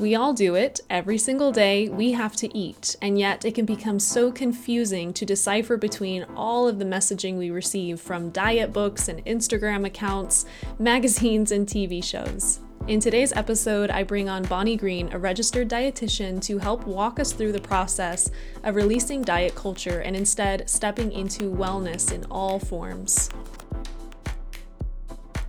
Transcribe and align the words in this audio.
We 0.00 0.14
all 0.14 0.32
do 0.32 0.54
it. 0.54 0.80
Every 0.88 1.18
single 1.18 1.52
day, 1.52 1.90
we 1.90 2.12
have 2.12 2.34
to 2.36 2.56
eat, 2.56 2.96
and 3.02 3.18
yet 3.18 3.44
it 3.44 3.54
can 3.54 3.66
become 3.66 4.00
so 4.00 4.32
confusing 4.32 5.12
to 5.12 5.26
decipher 5.26 5.76
between 5.76 6.24
all 6.34 6.66
of 6.66 6.78
the 6.78 6.86
messaging 6.86 7.36
we 7.36 7.50
receive 7.50 8.00
from 8.00 8.30
diet 8.30 8.72
books 8.72 9.08
and 9.08 9.22
Instagram 9.26 9.86
accounts, 9.86 10.46
magazines, 10.78 11.52
and 11.52 11.66
TV 11.66 12.02
shows. 12.02 12.60
In 12.88 12.98
today's 12.98 13.34
episode, 13.34 13.90
I 13.90 14.02
bring 14.02 14.30
on 14.30 14.44
Bonnie 14.44 14.78
Green, 14.78 15.12
a 15.12 15.18
registered 15.18 15.68
dietitian, 15.68 16.40
to 16.44 16.56
help 16.56 16.86
walk 16.86 17.20
us 17.20 17.34
through 17.34 17.52
the 17.52 17.60
process 17.60 18.30
of 18.64 18.76
releasing 18.76 19.20
diet 19.20 19.54
culture 19.54 20.00
and 20.00 20.16
instead 20.16 20.70
stepping 20.70 21.12
into 21.12 21.52
wellness 21.52 22.10
in 22.10 22.24
all 22.30 22.58
forms. 22.58 23.28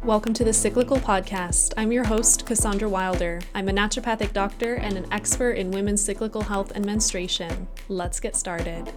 Welcome 0.04 0.34
to 0.34 0.44
the 0.44 0.52
Cyclical 0.52 0.98
Podcast. 0.98 1.74
I'm 1.78 1.92
your 1.92 2.04
host, 2.04 2.48
Cassandra 2.48 2.90
Wilder. 2.90 3.40
I'm 3.54 3.70
a 3.70 3.72
naturopathic 3.72 4.34
doctor 4.34 4.74
and 4.74 4.98
an 4.98 5.06
expert 5.12 5.52
in 5.52 5.70
women's 5.70 6.04
cyclical 6.04 6.42
health 6.42 6.72
and 6.72 6.84
menstruation. 6.84 7.68
Let's 7.88 8.20
get 8.20 8.36
started. 8.36 8.92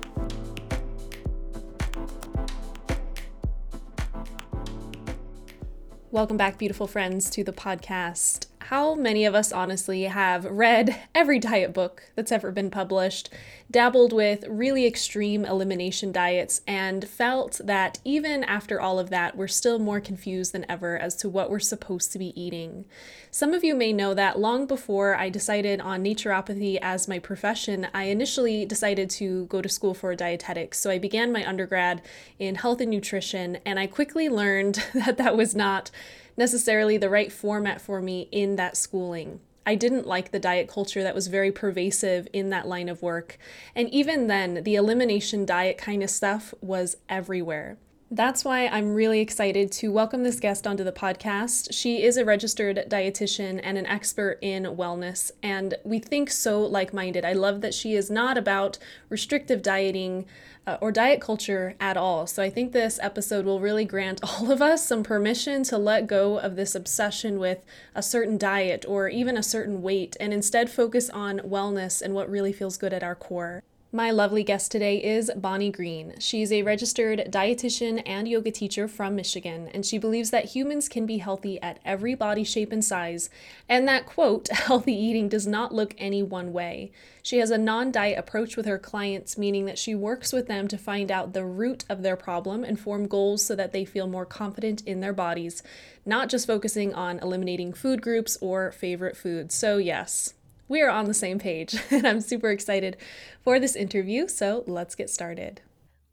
Welcome 6.10 6.38
back, 6.38 6.56
beautiful 6.56 6.86
friends, 6.86 7.28
to 7.30 7.44
the 7.44 7.52
podcast 7.52 8.46
how 8.68 8.94
many 8.94 9.26
of 9.26 9.34
us 9.34 9.52
honestly 9.52 10.04
have 10.04 10.46
read 10.46 11.02
every 11.14 11.38
diet 11.38 11.74
book 11.74 12.04
that's 12.14 12.32
ever 12.32 12.50
been 12.50 12.70
published, 12.70 13.28
dabbled 13.70 14.10
with 14.10 14.42
really 14.48 14.86
extreme 14.86 15.44
elimination 15.44 16.10
diets, 16.10 16.62
and 16.66 17.06
felt 17.06 17.60
that 17.62 17.98
even 18.04 18.42
after 18.42 18.80
all 18.80 18.98
of 18.98 19.10
that, 19.10 19.36
we're 19.36 19.48
still 19.48 19.78
more 19.78 20.00
confused 20.00 20.52
than 20.52 20.64
ever 20.66 20.96
as 20.96 21.14
to 21.14 21.28
what 21.28 21.50
we're 21.50 21.58
supposed 21.58 22.10
to 22.12 22.18
be 22.18 22.38
eating? 22.40 22.86
Some 23.30 23.52
of 23.52 23.64
you 23.64 23.74
may 23.74 23.92
know 23.92 24.14
that 24.14 24.38
long 24.38 24.66
before 24.66 25.14
I 25.14 25.28
decided 25.28 25.82
on 25.82 26.02
naturopathy 26.02 26.78
as 26.80 27.06
my 27.06 27.18
profession, 27.18 27.88
I 27.92 28.04
initially 28.04 28.64
decided 28.64 29.10
to 29.10 29.44
go 29.46 29.60
to 29.60 29.68
school 29.68 29.92
for 29.92 30.14
dietetics. 30.14 30.80
So 30.80 30.88
I 30.88 30.98
began 30.98 31.32
my 31.32 31.46
undergrad 31.46 32.00
in 32.38 32.54
health 32.54 32.80
and 32.80 32.90
nutrition, 32.90 33.58
and 33.66 33.78
I 33.78 33.88
quickly 33.88 34.30
learned 34.30 34.82
that 34.94 35.18
that 35.18 35.36
was 35.36 35.54
not 35.54 35.90
necessarily 36.36 36.96
the 36.96 37.10
right 37.10 37.32
format 37.32 37.80
for 37.80 38.00
me 38.00 38.28
in 38.30 38.56
that 38.56 38.76
schooling. 38.76 39.40
I 39.66 39.74
didn't 39.74 40.06
like 40.06 40.30
the 40.30 40.38
diet 40.38 40.68
culture 40.68 41.02
that 41.02 41.14
was 41.14 41.28
very 41.28 41.50
pervasive 41.50 42.28
in 42.32 42.50
that 42.50 42.68
line 42.68 42.88
of 42.88 43.02
work. 43.02 43.38
And 43.74 43.88
even 43.90 44.26
then, 44.26 44.62
the 44.62 44.74
elimination 44.74 45.46
diet 45.46 45.78
kind 45.78 46.02
of 46.02 46.10
stuff 46.10 46.52
was 46.60 46.96
everywhere. 47.08 47.78
That's 48.10 48.44
why 48.44 48.66
I'm 48.66 48.94
really 48.94 49.20
excited 49.20 49.72
to 49.72 49.90
welcome 49.90 50.24
this 50.24 50.38
guest 50.38 50.66
onto 50.66 50.84
the 50.84 50.92
podcast. 50.92 51.68
She 51.72 52.02
is 52.02 52.18
a 52.18 52.24
registered 52.24 52.84
dietitian 52.88 53.60
and 53.62 53.78
an 53.78 53.86
expert 53.86 54.38
in 54.42 54.64
wellness, 54.64 55.30
and 55.42 55.74
we 55.84 55.98
think 55.98 56.30
so 56.30 56.60
like 56.60 56.92
minded. 56.92 57.24
I 57.24 57.32
love 57.32 57.62
that 57.62 57.72
she 57.72 57.94
is 57.94 58.10
not 58.10 58.36
about 58.36 58.78
restrictive 59.08 59.62
dieting 59.62 60.26
uh, 60.66 60.76
or 60.82 60.92
diet 60.92 61.22
culture 61.22 61.76
at 61.80 61.96
all. 61.96 62.26
So 62.26 62.42
I 62.42 62.50
think 62.50 62.72
this 62.72 63.00
episode 63.02 63.46
will 63.46 63.60
really 63.60 63.86
grant 63.86 64.20
all 64.24 64.50
of 64.50 64.60
us 64.60 64.86
some 64.86 65.02
permission 65.02 65.62
to 65.64 65.78
let 65.78 66.06
go 66.06 66.38
of 66.38 66.56
this 66.56 66.74
obsession 66.74 67.38
with 67.38 67.64
a 67.94 68.02
certain 68.02 68.36
diet 68.36 68.84
or 68.86 69.08
even 69.08 69.38
a 69.38 69.42
certain 69.42 69.80
weight 69.80 70.14
and 70.20 70.32
instead 70.32 70.68
focus 70.68 71.08
on 71.08 71.38
wellness 71.38 72.02
and 72.02 72.14
what 72.14 72.30
really 72.30 72.52
feels 72.52 72.76
good 72.76 72.92
at 72.92 73.02
our 73.02 73.14
core. 73.14 73.62
My 73.94 74.10
lovely 74.10 74.42
guest 74.42 74.72
today 74.72 74.96
is 74.96 75.30
Bonnie 75.36 75.70
Green. 75.70 76.14
She's 76.18 76.50
a 76.50 76.64
registered 76.64 77.28
dietitian 77.30 78.02
and 78.04 78.26
yoga 78.26 78.50
teacher 78.50 78.88
from 78.88 79.14
Michigan, 79.14 79.68
and 79.68 79.86
she 79.86 79.98
believes 79.98 80.30
that 80.30 80.46
humans 80.46 80.88
can 80.88 81.06
be 81.06 81.18
healthy 81.18 81.62
at 81.62 81.78
every 81.84 82.16
body 82.16 82.42
shape 82.42 82.72
and 82.72 82.84
size, 82.84 83.30
and 83.68 83.86
that, 83.86 84.04
quote, 84.04 84.48
healthy 84.52 84.94
eating 84.94 85.28
does 85.28 85.46
not 85.46 85.72
look 85.72 85.94
any 85.96 86.24
one 86.24 86.52
way. 86.52 86.90
She 87.22 87.38
has 87.38 87.52
a 87.52 87.56
non 87.56 87.92
diet 87.92 88.18
approach 88.18 88.56
with 88.56 88.66
her 88.66 88.80
clients, 88.80 89.38
meaning 89.38 89.64
that 89.66 89.78
she 89.78 89.94
works 89.94 90.32
with 90.32 90.48
them 90.48 90.66
to 90.66 90.76
find 90.76 91.12
out 91.12 91.32
the 91.32 91.44
root 91.44 91.84
of 91.88 92.02
their 92.02 92.16
problem 92.16 92.64
and 92.64 92.80
form 92.80 93.06
goals 93.06 93.46
so 93.46 93.54
that 93.54 93.70
they 93.70 93.84
feel 93.84 94.08
more 94.08 94.26
confident 94.26 94.82
in 94.84 95.02
their 95.02 95.12
bodies, 95.12 95.62
not 96.04 96.28
just 96.28 96.48
focusing 96.48 96.92
on 96.94 97.20
eliminating 97.20 97.72
food 97.72 98.02
groups 98.02 98.36
or 98.40 98.72
favorite 98.72 99.16
foods. 99.16 99.54
So, 99.54 99.76
yes, 99.76 100.34
we 100.68 100.82
are 100.82 100.90
on 100.90 101.06
the 101.06 101.14
same 101.14 101.38
page, 101.38 101.76
and 101.90 102.06
I'm 102.06 102.20
super 102.20 102.50
excited 102.50 102.96
for 103.42 103.60
this 103.60 103.76
interview. 103.76 104.28
So 104.28 104.64
let's 104.66 104.94
get 104.94 105.10
started. 105.10 105.60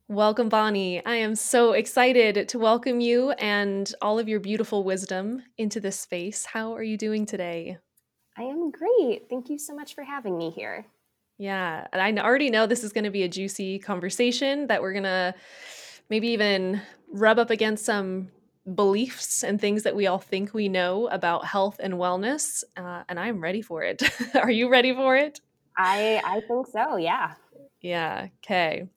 Welcome, 0.07 0.49
Bonnie. 0.49 1.05
I 1.05 1.15
am 1.15 1.35
so 1.35 1.71
excited 1.71 2.49
to 2.49 2.59
welcome 2.59 2.99
you 2.99 3.31
and 3.31 3.93
all 4.01 4.19
of 4.19 4.27
your 4.27 4.41
beautiful 4.41 4.83
wisdom 4.83 5.43
into 5.57 5.79
this 5.79 5.99
space. 5.99 6.45
How 6.45 6.75
are 6.75 6.83
you 6.83 6.97
doing 6.97 7.25
today? 7.25 7.77
I 8.37 8.43
am 8.43 8.71
great. 8.71 9.29
Thank 9.29 9.49
you 9.49 9.57
so 9.57 9.73
much 9.73 9.95
for 9.95 10.03
having 10.03 10.37
me 10.37 10.49
here. 10.49 10.85
Yeah, 11.37 11.87
and 11.93 12.19
I 12.19 12.23
already 12.23 12.49
know 12.49 12.67
this 12.67 12.83
is 12.83 12.91
going 12.93 13.05
to 13.05 13.09
be 13.09 13.23
a 13.23 13.29
juicy 13.29 13.79
conversation 13.79 14.67
that 14.67 14.81
we're 14.81 14.93
going 14.93 15.03
to 15.03 15.33
maybe 16.09 16.27
even 16.29 16.81
rub 17.13 17.39
up 17.39 17.49
against 17.49 17.85
some 17.85 18.29
beliefs 18.75 19.43
and 19.43 19.59
things 19.59 19.83
that 19.83 19.95
we 19.95 20.07
all 20.07 20.19
think 20.19 20.53
we 20.53 20.69
know 20.69 21.07
about 21.07 21.45
health 21.45 21.77
and 21.81 21.95
wellness. 21.95 22.63
Uh, 22.75 23.03
and 23.09 23.19
I'm 23.19 23.41
ready 23.41 23.61
for 23.61 23.83
it. 23.83 24.01
Are 24.35 24.51
you 24.51 24.69
ready 24.69 24.93
for 24.93 25.15
it? 25.15 25.39
I 25.77 26.21
I 26.23 26.41
think 26.47 26.67
so. 26.67 26.97
Yeah. 26.97 27.33
Yeah. 27.81 28.27
Okay. 28.43 28.87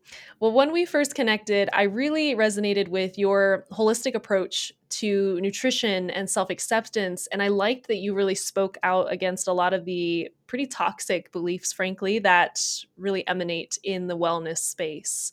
Well, 0.41 0.53
when 0.53 0.71
we 0.71 0.85
first 0.85 1.15
connected, 1.15 1.71
I 1.73 1.85
really 1.85 2.35
resonated 2.35 2.89
with 2.89 3.17
your 3.17 3.65
holistic 3.73 4.15
approach 4.15 4.73
to 4.91 5.41
nutrition 5.41 6.11
and 6.11 6.29
self 6.29 6.51
acceptance. 6.51 7.27
And 7.29 7.43
I 7.43 7.49
liked 7.49 7.89
that 7.89 7.97
you 7.97 8.15
really 8.15 8.35
spoke 8.35 8.77
out 8.83 9.11
against 9.11 9.49
a 9.49 9.55
lot 9.55 9.73
of 9.73 9.87
the 9.87 10.29
pretty 10.47 10.67
toxic 10.67 11.33
beliefs, 11.33 11.73
frankly, 11.73 12.19
that 12.21 12.61
really 12.99 13.27
emanate 13.27 13.79
in 13.83 14.07
the 14.07 14.19
wellness 14.19 14.59
space. 14.59 15.33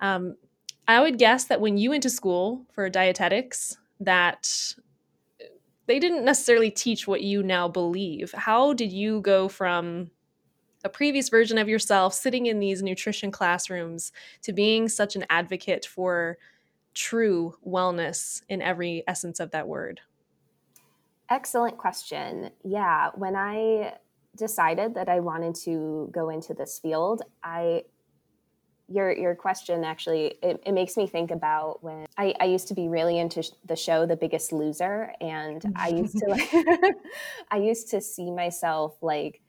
Um, 0.00 0.36
I 0.88 1.00
would 1.02 1.18
guess 1.18 1.44
that 1.44 1.60
when 1.60 1.76
you 1.76 1.90
went 1.90 2.02
to 2.04 2.10
school 2.10 2.64
for 2.72 2.88
dietetics, 2.88 3.76
that 4.00 4.74
they 5.86 5.98
didn't 5.98 6.24
necessarily 6.24 6.70
teach 6.70 7.06
what 7.06 7.22
you 7.22 7.42
now 7.42 7.68
believe. 7.68 8.32
How 8.32 8.72
did 8.72 8.90
you 8.90 9.20
go 9.20 9.48
from 9.48 10.10
a 10.84 10.88
previous 10.88 11.28
version 11.28 11.58
of 11.58 11.68
yourself 11.68 12.14
sitting 12.14 12.46
in 12.46 12.58
these 12.58 12.82
nutrition 12.82 13.30
classrooms 13.30 14.12
to 14.42 14.52
being 14.54 14.88
such 14.88 15.14
an 15.14 15.26
advocate 15.28 15.84
for 15.84 16.38
true 16.94 17.54
wellness 17.66 18.42
in 18.48 18.62
every 18.62 19.04
essence 19.06 19.40
of 19.40 19.50
that 19.50 19.68
word? 19.68 20.00
Excellent 21.28 21.76
question. 21.76 22.50
Yeah, 22.64 23.10
when 23.14 23.36
I 23.36 23.98
decided 24.36 24.94
that 24.94 25.10
I 25.10 25.20
wanted 25.20 25.54
to 25.64 26.08
go 26.12 26.30
into 26.30 26.54
this 26.54 26.78
field, 26.78 27.22
I 27.42 27.82
your 28.88 29.12
your 29.12 29.34
question 29.34 29.84
actually 29.84 30.34
it, 30.42 30.62
it, 30.64 30.72
makes 30.72 30.96
me 30.96 31.06
think 31.06 31.30
about 31.30 31.82
when 31.82 32.06
I, 32.16 32.34
I 32.40 32.44
used 32.46 32.68
to 32.68 32.74
be 32.74 32.88
really 32.88 33.18
into 33.18 33.42
the 33.66 33.76
show 33.76 34.06
the 34.06 34.16
biggest 34.16 34.50
loser 34.50 35.12
and 35.20 35.62
i 35.76 35.88
used 35.88 36.16
to 36.18 36.26
like 36.26 36.50
i 37.50 37.58
used 37.58 37.90
to 37.90 38.00
see 38.00 38.30
myself 38.30 38.96
like 39.02 39.42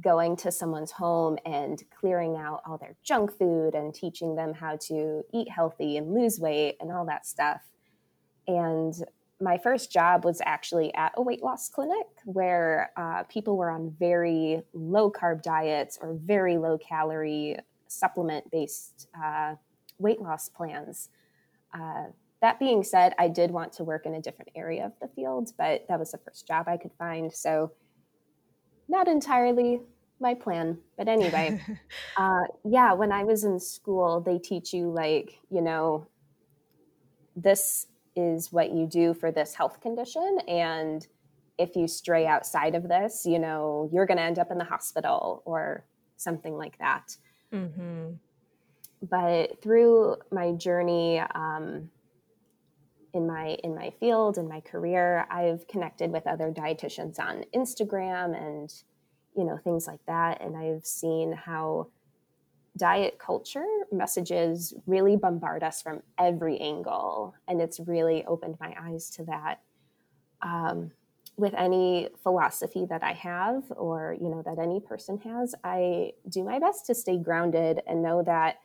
going 0.00 0.36
to 0.36 0.52
someone's 0.52 0.92
home 0.92 1.38
and 1.44 1.82
clearing 1.98 2.36
out 2.36 2.62
all 2.66 2.78
their 2.78 2.96
junk 3.02 3.36
food 3.36 3.74
and 3.74 3.94
teaching 3.94 4.36
them 4.36 4.54
how 4.54 4.76
to 4.76 5.24
eat 5.32 5.48
healthy 5.48 5.96
and 5.96 6.14
lose 6.14 6.38
weight 6.38 6.76
and 6.80 6.92
all 6.92 7.04
that 7.06 7.26
stuff. 7.26 7.60
And 8.46 8.94
my 9.40 9.58
first 9.58 9.90
job 9.90 10.24
was 10.24 10.40
actually 10.44 10.94
at 10.94 11.12
a 11.16 11.22
weight 11.22 11.42
loss 11.42 11.68
clinic 11.68 12.06
where 12.24 12.92
uh, 12.96 13.24
people 13.24 13.56
were 13.56 13.70
on 13.70 13.94
very 13.98 14.62
low 14.74 15.10
carb 15.10 15.42
diets 15.42 15.98
or 16.00 16.14
very 16.14 16.58
low 16.58 16.78
calorie 16.78 17.56
supplement 17.90 18.50
based 18.50 19.08
uh, 19.22 19.54
weight 19.98 20.20
loss 20.20 20.48
plans. 20.48 21.10
Uh, 21.74 22.06
that 22.40 22.58
being 22.58 22.82
said, 22.82 23.14
I 23.18 23.28
did 23.28 23.50
want 23.50 23.72
to 23.74 23.84
work 23.84 24.06
in 24.06 24.14
a 24.14 24.20
different 24.20 24.50
area 24.54 24.86
of 24.86 24.92
the 25.00 25.08
field, 25.08 25.52
but 25.58 25.86
that 25.88 25.98
was 25.98 26.12
the 26.12 26.18
first 26.18 26.46
job 26.46 26.68
I 26.68 26.76
could 26.76 26.92
find. 26.98 27.32
So, 27.32 27.72
not 28.88 29.08
entirely 29.08 29.80
my 30.20 30.34
plan. 30.34 30.78
But 30.96 31.08
anyway, 31.08 31.60
uh, 32.16 32.42
yeah, 32.64 32.92
when 32.92 33.12
I 33.12 33.24
was 33.24 33.44
in 33.44 33.60
school, 33.60 34.20
they 34.20 34.38
teach 34.38 34.72
you, 34.72 34.90
like, 34.90 35.38
you 35.50 35.60
know, 35.60 36.06
this 37.36 37.86
is 38.16 38.52
what 38.52 38.72
you 38.72 38.86
do 38.86 39.14
for 39.14 39.30
this 39.30 39.54
health 39.54 39.80
condition. 39.80 40.38
And 40.48 41.06
if 41.58 41.76
you 41.76 41.86
stray 41.86 42.26
outside 42.26 42.74
of 42.74 42.88
this, 42.88 43.24
you 43.26 43.38
know, 43.38 43.88
you're 43.92 44.06
going 44.06 44.16
to 44.16 44.22
end 44.22 44.38
up 44.38 44.50
in 44.50 44.58
the 44.58 44.64
hospital 44.64 45.42
or 45.44 45.84
something 46.16 46.56
like 46.56 46.78
that. 46.78 47.16
Mm-hmm. 47.52 48.12
But 49.02 49.62
through 49.62 50.16
my 50.30 50.52
journey 50.52 51.20
um, 51.20 51.90
in 53.14 53.26
my 53.26 53.56
in 53.64 53.74
my 53.74 53.90
field 53.98 54.38
in 54.38 54.48
my 54.48 54.60
career, 54.60 55.26
I've 55.30 55.66
connected 55.66 56.12
with 56.12 56.26
other 56.26 56.52
dietitians 56.52 57.18
on 57.18 57.44
Instagram 57.54 58.36
and 58.36 58.72
you 59.36 59.44
know 59.44 59.58
things 59.58 59.86
like 59.86 60.04
that, 60.06 60.40
and 60.40 60.56
I've 60.56 60.84
seen 60.84 61.32
how 61.32 61.88
diet 62.76 63.18
culture 63.18 63.66
messages 63.90 64.74
really 64.86 65.16
bombard 65.16 65.62
us 65.62 65.82
from 65.82 66.02
every 66.18 66.58
angle, 66.58 67.34
and 67.48 67.60
it's 67.60 67.80
really 67.80 68.24
opened 68.26 68.56
my 68.60 68.74
eyes 68.80 69.10
to 69.10 69.24
that. 69.24 69.60
Um, 70.42 70.92
with 71.40 71.54
any 71.54 72.08
philosophy 72.22 72.84
that 72.84 73.02
I 73.02 73.12
have 73.14 73.64
or 73.70 74.14
you 74.20 74.28
know 74.28 74.42
that 74.44 74.58
any 74.58 74.78
person 74.78 75.18
has, 75.20 75.54
I 75.64 76.12
do 76.28 76.44
my 76.44 76.58
best 76.58 76.84
to 76.86 76.94
stay 76.94 77.16
grounded 77.16 77.80
and 77.86 78.02
know 78.02 78.22
that 78.22 78.58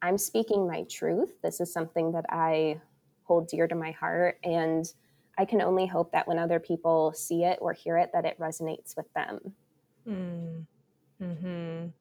I'm 0.00 0.16
speaking 0.16 0.66
my 0.66 0.84
truth. 0.90 1.40
This 1.42 1.60
is 1.60 1.72
something 1.72 2.12
that 2.12 2.24
I 2.30 2.80
hold 3.24 3.48
dear 3.48 3.68
to 3.68 3.74
my 3.74 3.90
heart 3.90 4.38
and 4.42 4.90
I 5.36 5.44
can 5.44 5.60
only 5.60 5.86
hope 5.86 6.12
that 6.12 6.26
when 6.26 6.38
other 6.38 6.58
people 6.58 7.12
see 7.12 7.44
it 7.44 7.58
or 7.60 7.74
hear 7.74 7.98
it 7.98 8.10
that 8.14 8.24
it 8.24 8.38
resonates 8.38 8.96
with 8.96 9.12
them. 9.14 9.54
Mm. 10.06 10.66
Mhm. 11.20 11.92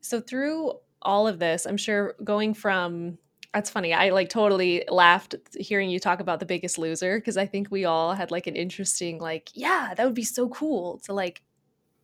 So 0.00 0.20
through 0.20 0.72
all 1.00 1.26
of 1.26 1.38
this, 1.38 1.66
I'm 1.66 1.76
sure 1.76 2.14
going 2.24 2.52
from 2.52 3.18
that's 3.58 3.70
funny. 3.70 3.92
I 3.92 4.10
like 4.10 4.28
totally 4.28 4.84
laughed 4.88 5.34
hearing 5.58 5.90
you 5.90 5.98
talk 5.98 6.20
about 6.20 6.38
the 6.38 6.46
biggest 6.46 6.78
loser 6.78 7.18
because 7.18 7.36
I 7.36 7.44
think 7.44 7.72
we 7.72 7.84
all 7.84 8.14
had 8.14 8.30
like 8.30 8.46
an 8.46 8.54
interesting 8.54 9.18
like, 9.18 9.50
yeah, 9.52 9.94
that 9.96 10.04
would 10.04 10.14
be 10.14 10.22
so 10.22 10.48
cool 10.48 11.00
to 11.06 11.12
like 11.12 11.42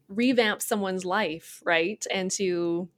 revamp 0.09 0.61
someone's 0.61 1.05
life, 1.05 1.63
right? 1.65 2.05
And 2.13 2.29
to 2.33 2.89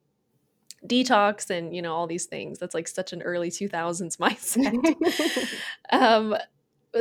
detox 0.87 1.51
and 1.51 1.77
you 1.77 1.83
know 1.83 1.93
all 1.93 2.07
these 2.07 2.25
things. 2.25 2.59
That's 2.59 2.75
like 2.75 2.89
such 2.89 3.13
an 3.13 3.21
early 3.21 3.51
2000s 3.51 4.17
mindset. 4.25 5.47
um 5.93 6.35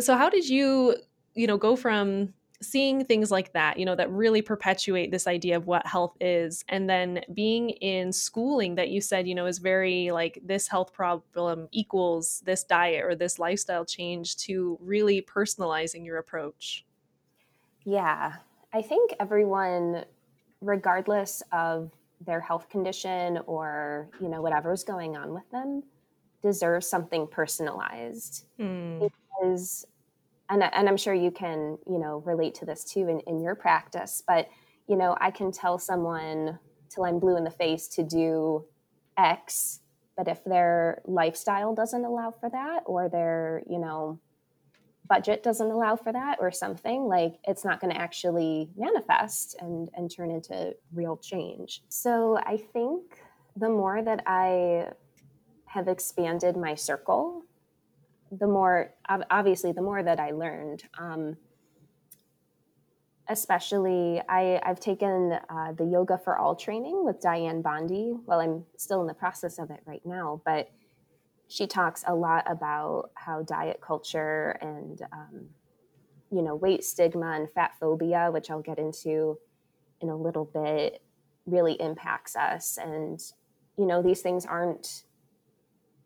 so 0.01 0.17
how 0.17 0.29
did 0.29 0.49
you, 0.49 0.97
you 1.35 1.47
know, 1.47 1.57
go 1.57 1.77
from 1.77 2.33
seeing 2.61 3.03
things 3.03 3.31
like 3.31 3.53
that, 3.53 3.77
you 3.77 3.85
know, 3.85 3.95
that 3.95 4.09
really 4.11 4.41
perpetuate 4.41 5.11
this 5.11 5.27
idea 5.27 5.57
of 5.57 5.67
what 5.67 5.85
health 5.85 6.15
is. 6.19 6.63
And 6.69 6.89
then 6.89 7.21
being 7.33 7.69
in 7.69 8.11
schooling 8.11 8.75
that 8.75 8.89
you 8.89 9.01
said, 9.01 9.27
you 9.27 9.35
know, 9.35 9.45
is 9.45 9.59
very 9.59 10.11
like 10.11 10.39
this 10.43 10.67
health 10.67 10.93
problem 10.93 11.67
equals 11.71 12.41
this 12.45 12.63
diet 12.63 13.03
or 13.03 13.15
this 13.15 13.39
lifestyle 13.39 13.85
change 13.85 14.37
to 14.37 14.77
really 14.81 15.21
personalizing 15.21 16.05
your 16.05 16.17
approach. 16.17 16.85
Yeah. 17.83 18.33
I 18.73 18.81
think 18.81 19.13
everyone, 19.19 20.05
regardless 20.61 21.43
of 21.51 21.91
their 22.25 22.39
health 22.39 22.69
condition 22.69 23.39
or, 23.45 24.09
you 24.19 24.27
know, 24.29 24.41
whatever's 24.41 24.83
going 24.83 25.15
on 25.15 25.33
with 25.33 25.49
them, 25.51 25.83
deserves 26.41 26.87
something 26.87 27.27
personalized. 27.27 28.45
Mm. 28.59 28.99
Because 28.99 29.85
and, 30.49 30.63
and 30.63 30.87
i'm 30.87 30.97
sure 30.97 31.13
you 31.13 31.31
can 31.31 31.77
you 31.87 31.97
know 31.97 32.21
relate 32.25 32.55
to 32.55 32.65
this 32.65 32.83
too 32.83 33.07
in, 33.07 33.19
in 33.21 33.41
your 33.41 33.55
practice 33.55 34.23
but 34.27 34.47
you 34.87 34.95
know 34.95 35.15
i 35.19 35.31
can 35.31 35.51
tell 35.51 35.77
someone 35.77 36.59
till 36.89 37.05
i'm 37.05 37.19
blue 37.19 37.37
in 37.37 37.43
the 37.43 37.51
face 37.51 37.87
to 37.87 38.03
do 38.03 38.65
x 39.17 39.79
but 40.17 40.27
if 40.27 40.43
their 40.45 41.01
lifestyle 41.05 41.73
doesn't 41.73 42.05
allow 42.05 42.31
for 42.31 42.49
that 42.49 42.83
or 42.85 43.09
their 43.09 43.63
you 43.69 43.79
know 43.79 44.19
budget 45.07 45.43
doesn't 45.43 45.69
allow 45.69 45.95
for 45.95 46.11
that 46.11 46.37
or 46.39 46.51
something 46.51 47.03
like 47.03 47.35
it's 47.43 47.63
not 47.63 47.79
going 47.79 47.93
to 47.93 47.99
actually 47.99 48.69
manifest 48.75 49.55
and 49.59 49.89
and 49.95 50.13
turn 50.13 50.31
into 50.31 50.75
real 50.93 51.17
change. 51.17 51.83
So 51.89 52.37
i 52.37 52.57
think 52.57 53.03
the 53.55 53.69
more 53.69 54.01
that 54.01 54.23
i 54.25 54.87
have 55.65 55.87
expanded 55.87 56.57
my 56.57 56.75
circle 56.75 57.44
the 58.39 58.47
more 58.47 58.93
obviously 59.07 59.71
the 59.71 59.81
more 59.81 60.01
that 60.03 60.19
I 60.19 60.31
learned. 60.31 60.83
Um, 60.97 61.37
especially, 63.27 64.21
I, 64.29 64.61
I've 64.63 64.79
taken 64.79 65.39
uh, 65.49 65.71
the 65.73 65.85
Yoga 65.85 66.17
for 66.17 66.37
All 66.37 66.55
training 66.55 67.03
with 67.03 67.19
Dianne 67.19 67.63
Bondy. 67.63 68.13
Well, 68.25 68.39
I'm 68.39 68.65
still 68.77 69.01
in 69.01 69.07
the 69.07 69.13
process 69.13 69.57
of 69.57 69.71
it 69.71 69.81
right 69.85 70.05
now, 70.05 70.41
but 70.45 70.69
she 71.47 71.67
talks 71.67 72.03
a 72.07 72.15
lot 72.15 72.43
about 72.49 73.11
how 73.15 73.41
diet 73.43 73.79
culture 73.81 74.57
and 74.61 75.01
um, 75.11 75.45
you 76.31 76.41
know 76.41 76.55
weight 76.55 76.83
stigma 76.83 77.31
and 77.31 77.49
fat 77.51 77.71
phobia, 77.79 78.29
which 78.31 78.49
I'll 78.49 78.61
get 78.61 78.79
into 78.79 79.37
in 80.01 80.09
a 80.09 80.15
little 80.15 80.45
bit, 80.45 81.01
really 81.45 81.73
impacts 81.73 82.35
us. 82.35 82.77
And 82.81 83.19
you 83.77 83.85
know 83.85 84.01
these 84.01 84.21
things 84.21 84.45
aren't 84.45 85.03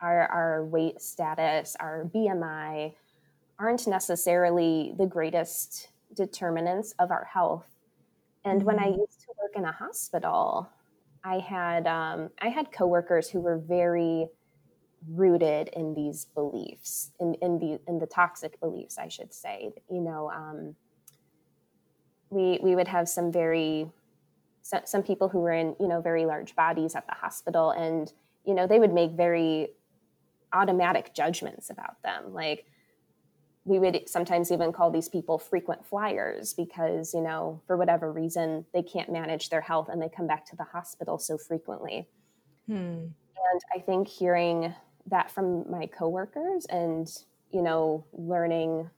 our, 0.01 0.27
our 0.27 0.65
weight 0.65 1.01
status, 1.01 1.75
our 1.79 2.05
BMI, 2.13 2.93
aren't 3.57 3.87
necessarily 3.87 4.93
the 4.97 5.05
greatest 5.05 5.89
determinants 6.15 6.93
of 6.99 7.11
our 7.11 7.25
health. 7.25 7.67
And 8.45 8.59
mm-hmm. 8.59 8.67
when 8.67 8.79
I 8.79 8.87
mm-hmm. 8.87 9.01
used 9.01 9.19
to 9.21 9.27
work 9.41 9.51
in 9.55 9.65
a 9.65 9.71
hospital, 9.71 10.69
I 11.23 11.39
had 11.39 11.85
um, 11.87 12.29
I 12.41 12.47
had 12.47 12.71
coworkers 12.71 13.29
who 13.29 13.41
were 13.41 13.57
very 13.57 14.27
rooted 15.07 15.69
in 15.69 15.93
these 15.93 16.25
beliefs, 16.25 17.11
in 17.19 17.33
in 17.35 17.59
the 17.59 17.79
in 17.87 17.99
the 17.99 18.05
toxic 18.05 18.59
beliefs, 18.59 18.97
I 18.97 19.09
should 19.09 19.33
say. 19.33 19.71
You 19.91 20.01
know, 20.01 20.31
um, 20.31 20.75
we 22.29 22.59
we 22.61 22.75
would 22.75 22.87
have 22.87 23.09
some 23.09 23.31
very 23.31 23.89
some, 24.61 24.81
some 24.85 25.03
people 25.03 25.29
who 25.29 25.39
were 25.39 25.51
in 25.51 25.75
you 25.79 25.87
know 25.87 26.01
very 26.01 26.25
large 26.25 26.55
bodies 26.55 26.95
at 26.95 27.05
the 27.07 27.13
hospital, 27.13 27.71
and 27.71 28.11
you 28.45 28.53
know 28.53 28.67
they 28.67 28.79
would 28.79 28.93
make 28.93 29.11
very 29.11 29.69
automatic 30.53 31.13
judgments 31.13 31.69
about 31.69 32.01
them. 32.03 32.33
Like 32.33 32.65
we 33.65 33.77
would 33.77 34.09
sometimes 34.09 34.51
even 34.51 34.71
call 34.71 34.89
these 34.89 35.09
people 35.09 35.37
frequent 35.37 35.85
flyers 35.85 36.53
because, 36.53 37.13
you 37.13 37.21
know, 37.21 37.61
for 37.67 37.77
whatever 37.77 38.11
reason, 38.11 38.65
they 38.73 38.81
can't 38.81 39.11
manage 39.11 39.49
their 39.49 39.61
health 39.61 39.89
and 39.89 40.01
they 40.01 40.09
come 40.09 40.27
back 40.27 40.45
to 40.45 40.55
the 40.55 40.63
hospital 40.63 41.19
so 41.19 41.37
frequently. 41.37 42.07
Hmm. 42.67 43.07
And 43.51 43.61
I 43.75 43.79
think 43.79 44.07
hearing 44.07 44.73
that 45.07 45.29
from 45.29 45.69
my 45.69 45.85
coworkers 45.85 46.65
and, 46.65 47.07
you 47.51 47.61
know, 47.61 48.05
learning 48.11 48.89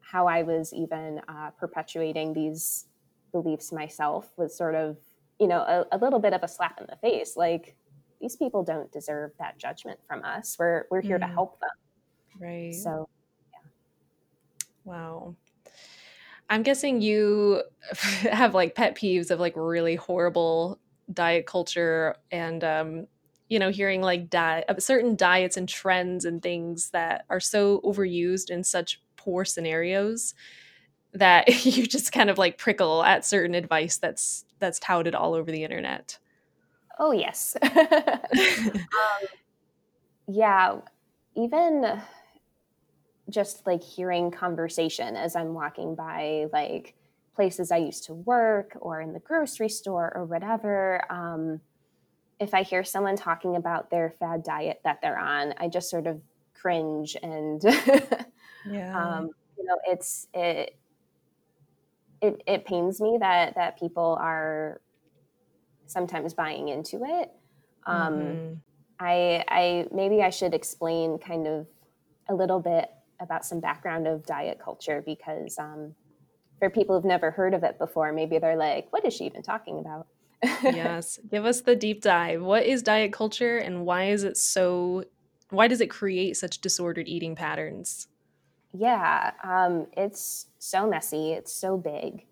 how 0.00 0.26
I 0.26 0.42
was 0.42 0.72
even 0.72 1.20
uh, 1.28 1.50
perpetuating 1.58 2.32
these 2.32 2.86
beliefs 3.32 3.72
myself 3.72 4.30
was 4.36 4.56
sort 4.56 4.74
of, 4.74 4.96
you 5.40 5.48
know, 5.48 5.58
a, 5.58 5.84
a 5.92 5.98
little 5.98 6.20
bit 6.20 6.32
of 6.32 6.42
a 6.42 6.48
slap 6.48 6.80
in 6.80 6.86
the 6.88 6.96
face. 6.96 7.36
Like, 7.36 7.76
these 8.20 8.36
people 8.36 8.62
don't 8.62 8.90
deserve 8.92 9.32
that 9.38 9.58
judgment 9.58 9.98
from 10.06 10.24
us. 10.24 10.56
We're 10.58 10.84
we're 10.90 11.02
here 11.02 11.18
mm. 11.18 11.22
to 11.22 11.26
help 11.26 11.60
them. 11.60 11.70
Right. 12.40 12.74
So 12.74 13.08
yeah. 13.52 13.70
Wow. 14.84 15.34
I'm 16.48 16.62
guessing 16.62 17.00
you 17.00 17.62
have 18.30 18.54
like 18.54 18.74
pet 18.74 18.96
peeves 18.96 19.30
of 19.30 19.40
like 19.40 19.54
really 19.56 19.96
horrible 19.96 20.78
diet 21.12 21.46
culture 21.46 22.16
and 22.32 22.64
um 22.64 23.06
you 23.48 23.60
know 23.60 23.70
hearing 23.70 24.02
like 24.02 24.28
diet 24.28 24.64
certain 24.82 25.14
diets 25.14 25.56
and 25.56 25.68
trends 25.68 26.24
and 26.24 26.42
things 26.42 26.90
that 26.90 27.24
are 27.30 27.38
so 27.38 27.80
overused 27.82 28.50
in 28.50 28.64
such 28.64 29.00
poor 29.16 29.44
scenarios 29.44 30.34
that 31.12 31.64
you 31.64 31.86
just 31.86 32.12
kind 32.12 32.30
of 32.30 32.38
like 32.38 32.58
prickle 32.58 33.02
at 33.02 33.24
certain 33.24 33.54
advice 33.54 33.98
that's 33.98 34.44
that's 34.58 34.78
touted 34.78 35.14
all 35.14 35.34
over 35.34 35.50
the 35.50 35.64
internet. 35.64 36.18
Oh, 36.98 37.12
yes. 37.12 37.56
um, 37.62 38.80
yeah, 40.28 40.76
even 41.34 42.00
just 43.28 43.66
like 43.66 43.82
hearing 43.82 44.30
conversation 44.30 45.16
as 45.16 45.36
I'm 45.36 45.54
walking 45.54 45.94
by, 45.94 46.46
like 46.52 46.94
places 47.34 47.70
I 47.70 47.78
used 47.78 48.04
to 48.04 48.14
work 48.14 48.76
or 48.80 49.00
in 49.00 49.12
the 49.12 49.20
grocery 49.20 49.68
store 49.68 50.12
or 50.14 50.24
whatever. 50.24 51.02
Um, 51.10 51.60
if 52.38 52.54
I 52.54 52.62
hear 52.62 52.84
someone 52.84 53.16
talking 53.16 53.56
about 53.56 53.90
their 53.90 54.14
fad 54.18 54.42
diet 54.42 54.80
that 54.84 55.00
they're 55.02 55.18
on, 55.18 55.54
I 55.58 55.68
just 55.68 55.90
sort 55.90 56.06
of 56.06 56.20
cringe 56.54 57.16
and, 57.22 57.62
yeah. 58.70 58.96
um, 59.18 59.30
you 59.58 59.64
know, 59.64 59.78
it's 59.86 60.28
it, 60.34 60.76
it 62.22 62.42
it 62.46 62.64
pains 62.64 63.00
me 63.00 63.18
that 63.20 63.54
that 63.56 63.78
people 63.78 64.16
are 64.20 64.80
sometimes 65.86 66.34
buying 66.34 66.68
into 66.68 67.02
it. 67.04 67.30
Um, 67.86 68.14
mm-hmm. 68.14 68.54
I, 68.98 69.44
I 69.48 69.86
maybe 69.92 70.22
I 70.22 70.30
should 70.30 70.54
explain 70.54 71.18
kind 71.18 71.46
of 71.46 71.66
a 72.28 72.34
little 72.34 72.60
bit 72.60 72.90
about 73.20 73.44
some 73.44 73.60
background 73.60 74.06
of 74.06 74.26
diet 74.26 74.58
culture 74.62 75.02
because 75.04 75.58
um, 75.58 75.94
for 76.58 76.70
people 76.70 76.96
who've 76.96 77.04
never 77.04 77.30
heard 77.30 77.54
of 77.54 77.62
it 77.62 77.78
before, 77.78 78.12
maybe 78.12 78.38
they're 78.38 78.56
like, 78.56 78.92
"What 78.92 79.04
is 79.04 79.14
she 79.14 79.24
even 79.24 79.42
talking 79.42 79.78
about?" 79.78 80.06
yes, 80.62 81.18
give 81.30 81.44
us 81.44 81.62
the 81.62 81.76
deep 81.76 82.02
dive. 82.02 82.42
What 82.42 82.64
is 82.64 82.82
diet 82.82 83.12
culture, 83.12 83.58
and 83.58 83.84
why 83.84 84.06
is 84.06 84.24
it 84.24 84.36
so? 84.36 85.04
Why 85.50 85.68
does 85.68 85.80
it 85.80 85.88
create 85.88 86.36
such 86.36 86.60
disordered 86.60 87.08
eating 87.08 87.36
patterns? 87.36 88.08
Yeah, 88.72 89.32
um, 89.42 89.86
it's 89.96 90.46
so 90.58 90.88
messy. 90.88 91.32
It's 91.32 91.52
so 91.52 91.76
big. 91.78 92.26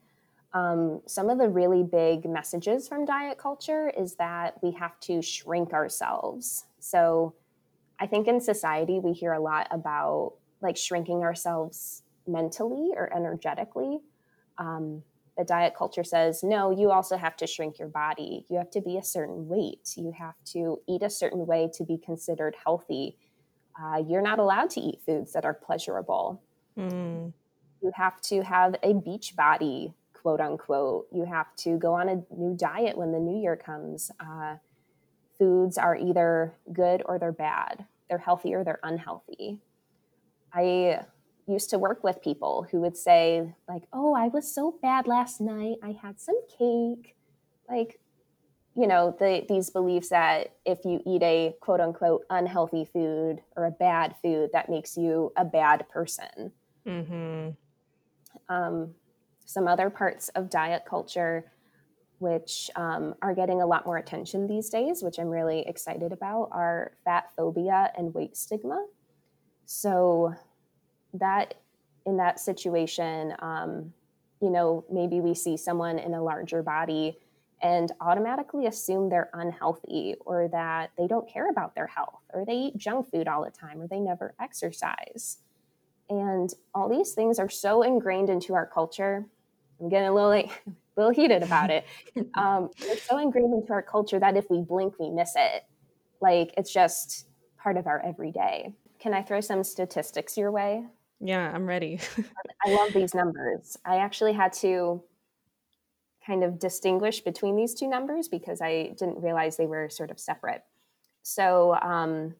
Um, 0.54 1.00
some 1.06 1.30
of 1.30 1.38
the 1.38 1.48
really 1.48 1.82
big 1.82 2.24
messages 2.24 2.86
from 2.86 3.04
diet 3.04 3.38
culture 3.38 3.92
is 3.98 4.14
that 4.14 4.54
we 4.62 4.70
have 4.72 4.98
to 5.00 5.20
shrink 5.20 5.72
ourselves. 5.72 6.66
So 6.78 7.34
I 7.98 8.06
think 8.06 8.28
in 8.28 8.40
society, 8.40 9.00
we 9.00 9.12
hear 9.12 9.32
a 9.32 9.40
lot 9.40 9.66
about 9.72 10.34
like 10.60 10.76
shrinking 10.76 11.22
ourselves 11.22 12.02
mentally 12.26 12.92
or 12.94 13.12
energetically. 13.14 13.98
Um, 14.58 15.02
the 15.36 15.44
diet 15.44 15.74
culture 15.76 16.04
says, 16.04 16.44
no, 16.44 16.70
you 16.70 16.92
also 16.92 17.16
have 17.16 17.36
to 17.38 17.46
shrink 17.48 17.80
your 17.80 17.88
body. 17.88 18.46
You 18.48 18.58
have 18.58 18.70
to 18.70 18.80
be 18.80 18.96
a 18.96 19.02
certain 19.02 19.48
weight. 19.48 19.94
You 19.96 20.12
have 20.16 20.36
to 20.52 20.80
eat 20.88 21.02
a 21.02 21.10
certain 21.10 21.46
way 21.46 21.68
to 21.74 21.84
be 21.84 21.98
considered 21.98 22.54
healthy. 22.64 23.16
Uh, 23.80 24.02
you're 24.08 24.22
not 24.22 24.38
allowed 24.38 24.70
to 24.70 24.80
eat 24.80 25.00
foods 25.04 25.32
that 25.32 25.44
are 25.44 25.54
pleasurable. 25.54 26.40
Mm 26.78 27.32
You 27.82 27.90
have 27.94 28.20
to 28.22 28.42
have 28.42 28.76
a 28.82 28.94
beach 28.94 29.34
body, 29.36 29.92
quote 30.24 30.40
unquote. 30.40 31.06
You 31.12 31.26
have 31.26 31.54
to 31.56 31.76
go 31.76 31.92
on 31.92 32.08
a 32.08 32.22
new 32.34 32.56
diet 32.56 32.96
when 32.96 33.12
the 33.12 33.18
new 33.18 33.42
year 33.42 33.56
comes. 33.56 34.10
Uh, 34.18 34.56
foods 35.38 35.76
are 35.76 35.94
either 35.94 36.54
good 36.72 37.02
or 37.04 37.18
they're 37.18 37.30
bad. 37.30 37.84
They're 38.08 38.16
healthy 38.16 38.54
or 38.54 38.64
they're 38.64 38.80
unhealthy. 38.82 39.58
I 40.50 41.00
used 41.46 41.68
to 41.70 41.78
work 41.78 42.02
with 42.02 42.22
people 42.22 42.66
who 42.70 42.80
would 42.80 42.96
say 42.96 43.52
like, 43.68 43.82
"Oh, 43.92 44.14
I 44.14 44.28
was 44.28 44.50
so 44.50 44.78
bad 44.80 45.06
last 45.06 45.42
night. 45.42 45.76
I 45.82 45.92
had 45.92 46.18
some 46.18 46.40
cake." 46.58 47.16
Like, 47.68 48.00
you 48.74 48.86
know, 48.86 49.14
the, 49.18 49.44
these 49.46 49.68
beliefs 49.68 50.08
that 50.08 50.56
if 50.64 50.86
you 50.86 51.02
eat 51.04 51.22
a 51.22 51.54
quote 51.60 51.80
unquote 51.80 52.24
unhealthy 52.30 52.86
food 52.86 53.42
or 53.56 53.66
a 53.66 53.70
bad 53.70 54.14
food, 54.22 54.50
that 54.54 54.70
makes 54.70 54.96
you 54.96 55.34
a 55.36 55.44
bad 55.44 55.86
person. 55.90 56.52
Mm-hmm. 56.86 57.50
Um, 58.48 58.94
some 59.44 59.68
other 59.68 59.90
parts 59.90 60.28
of 60.30 60.50
diet 60.50 60.84
culture, 60.88 61.50
which 62.18 62.70
um, 62.76 63.14
are 63.22 63.34
getting 63.34 63.60
a 63.60 63.66
lot 63.66 63.86
more 63.86 63.98
attention 63.98 64.46
these 64.46 64.68
days, 64.68 65.02
which 65.02 65.18
I'm 65.18 65.28
really 65.28 65.66
excited 65.66 66.12
about, 66.12 66.48
are 66.52 66.92
fat 67.04 67.30
phobia 67.36 67.92
and 67.96 68.14
weight 68.14 68.36
stigma. 68.36 68.86
So, 69.66 70.34
that 71.14 71.54
in 72.06 72.16
that 72.18 72.40
situation, 72.40 73.34
um, 73.38 73.92
you 74.40 74.50
know, 74.50 74.84
maybe 74.90 75.20
we 75.20 75.34
see 75.34 75.56
someone 75.56 75.98
in 75.98 76.14
a 76.14 76.22
larger 76.22 76.62
body 76.62 77.18
and 77.62 77.92
automatically 78.00 78.66
assume 78.66 79.08
they're 79.08 79.30
unhealthy 79.32 80.16
or 80.26 80.48
that 80.48 80.90
they 80.98 81.06
don't 81.06 81.28
care 81.28 81.48
about 81.48 81.74
their 81.74 81.86
health 81.86 82.20
or 82.34 82.44
they 82.44 82.54
eat 82.54 82.76
junk 82.76 83.10
food 83.10 83.26
all 83.26 83.42
the 83.42 83.50
time 83.50 83.80
or 83.80 83.88
they 83.88 84.00
never 84.00 84.34
exercise. 84.38 85.38
And 86.10 86.52
all 86.74 86.90
these 86.90 87.12
things 87.12 87.38
are 87.38 87.48
so 87.48 87.82
ingrained 87.82 88.28
into 88.28 88.54
our 88.54 88.66
culture. 88.66 89.26
I'm 89.80 89.88
getting 89.88 90.08
a 90.08 90.14
little 90.14 90.28
like, 90.28 90.50
a 90.66 90.72
little 90.96 91.12
heated 91.12 91.42
about 91.42 91.70
it. 91.70 91.86
Um, 92.36 92.70
they're 92.80 92.96
so 92.96 93.18
ingrained 93.18 93.54
into 93.54 93.72
our 93.72 93.82
culture 93.82 94.18
that 94.18 94.36
if 94.36 94.50
we 94.50 94.60
blink, 94.60 94.98
we 94.98 95.10
miss 95.10 95.34
it. 95.36 95.64
Like 96.20 96.52
it's 96.56 96.72
just 96.72 97.26
part 97.58 97.76
of 97.76 97.86
our 97.86 98.04
everyday. 98.04 98.72
Can 98.98 99.14
I 99.14 99.22
throw 99.22 99.40
some 99.40 99.62
statistics 99.62 100.36
your 100.36 100.50
way? 100.50 100.84
Yeah, 101.20 101.50
I'm 101.52 101.66
ready. 101.66 102.00
I 102.66 102.74
love 102.74 102.92
these 102.92 103.14
numbers. 103.14 103.76
I 103.84 103.96
actually 103.96 104.32
had 104.32 104.52
to 104.54 105.02
kind 106.26 106.42
of 106.42 106.58
distinguish 106.58 107.20
between 107.20 107.56
these 107.56 107.74
two 107.74 107.88
numbers 107.88 108.28
because 108.28 108.60
I 108.60 108.94
didn't 108.98 109.22
realize 109.22 109.56
they 109.56 109.66
were 109.66 109.88
sort 109.88 110.10
of 110.10 110.18
separate. 110.18 110.62
So 111.22 111.74
um, 111.74 112.34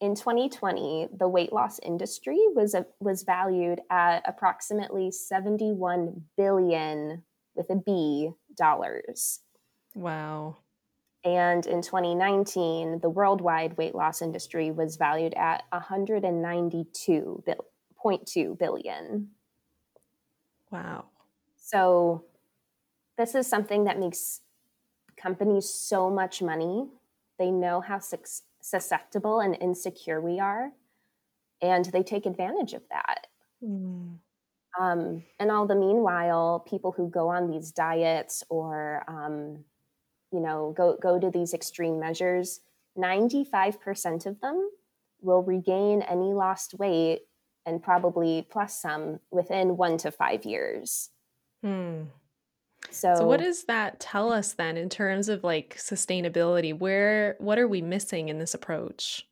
in 0.00 0.14
2020, 0.14 1.08
the 1.16 1.28
weight 1.28 1.52
loss 1.52 1.80
industry 1.80 2.38
was 2.54 2.72
a, 2.74 2.86
was 3.00 3.24
valued 3.24 3.80
at 3.90 4.22
approximately 4.26 5.10
71 5.10 6.22
billion 6.36 7.24
with 7.54 7.70
a 7.70 7.76
B 7.76 8.30
dollars. 8.56 9.40
Wow. 9.94 10.58
And 11.24 11.66
in 11.66 11.82
2019, 11.82 13.00
the 13.00 13.10
worldwide 13.10 13.76
weight 13.76 13.96
loss 13.96 14.22
industry 14.22 14.70
was 14.70 14.94
valued 14.96 15.34
at 15.34 15.64
192.2 15.72 18.58
billion. 18.58 19.30
Wow. 20.70 21.06
So 21.56 22.24
this 23.16 23.34
is 23.34 23.48
something 23.48 23.84
that 23.84 23.98
makes 23.98 24.42
companies 25.16 25.68
so 25.68 26.08
much 26.08 26.40
money. 26.40 26.86
They 27.38 27.50
know 27.50 27.80
how 27.80 27.98
su- 27.98 28.18
susceptible 28.68 29.40
and 29.40 29.56
insecure 29.60 30.20
we 30.20 30.40
are, 30.40 30.72
and 31.62 31.84
they 31.86 32.02
take 32.02 32.26
advantage 32.26 32.74
of 32.74 32.82
that. 32.90 33.26
Mm. 33.62 34.18
Um, 34.78 35.24
and 35.40 35.50
all 35.50 35.66
the 35.66 35.74
meanwhile, 35.74 36.64
people 36.68 36.92
who 36.92 37.08
go 37.08 37.28
on 37.28 37.50
these 37.50 37.72
diets 37.72 38.44
or 38.48 39.02
um, 39.08 39.64
you 40.32 40.40
know 40.40 40.74
go 40.76 40.96
go 41.00 41.18
to 41.18 41.30
these 41.30 41.54
extreme 41.54 41.98
measures, 41.98 42.60
ninety 42.96 43.44
five 43.44 43.80
percent 43.80 44.26
of 44.26 44.40
them 44.40 44.70
will 45.20 45.42
regain 45.42 46.02
any 46.02 46.32
lost 46.32 46.74
weight 46.78 47.22
and 47.66 47.82
probably 47.82 48.46
plus 48.50 48.80
some 48.80 49.20
within 49.30 49.76
one 49.76 49.98
to 49.98 50.10
five 50.10 50.44
years. 50.44 51.10
Hmm. 51.62 52.04
So, 52.90 53.14
so 53.16 53.26
what 53.26 53.40
does 53.40 53.64
that 53.64 54.00
tell 54.00 54.32
us 54.32 54.54
then 54.54 54.76
in 54.76 54.88
terms 54.88 55.28
of 55.28 55.44
like 55.44 55.76
sustainability? 55.76 56.76
Where 56.76 57.36
what 57.38 57.58
are 57.58 57.68
we 57.68 57.82
missing 57.82 58.28
in 58.28 58.38
this 58.38 58.54
approach? 58.54 59.26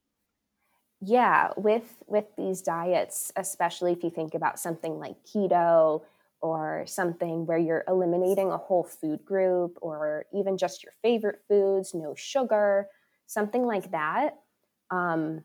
Yeah, 1.00 1.50
with 1.56 2.02
with 2.06 2.24
these 2.36 2.62
diets, 2.62 3.32
especially 3.36 3.92
if 3.92 4.02
you 4.02 4.10
think 4.10 4.34
about 4.34 4.58
something 4.58 4.98
like 4.98 5.16
keto 5.24 6.02
or 6.40 6.84
something 6.86 7.46
where 7.46 7.58
you're 7.58 7.84
eliminating 7.88 8.50
a 8.50 8.56
whole 8.56 8.84
food 8.84 9.24
group 9.24 9.78
or 9.80 10.26
even 10.34 10.58
just 10.58 10.82
your 10.82 10.92
favorite 11.02 11.40
foods, 11.48 11.94
no 11.94 12.14
sugar, 12.14 12.88
something 13.26 13.64
like 13.64 13.90
that. 13.90 14.36
Um, 14.90 15.44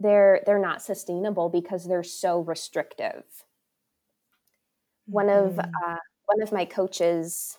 they're 0.00 0.42
they're 0.46 0.60
not 0.60 0.82
sustainable 0.82 1.48
because 1.48 1.86
they're 1.86 2.02
so 2.02 2.40
restrictive. 2.40 3.24
One 5.06 5.28
of 5.28 5.54
mm. 5.54 5.70
uh, 5.86 5.96
one 6.28 6.42
of 6.42 6.52
my 6.52 6.64
coaches 6.66 7.58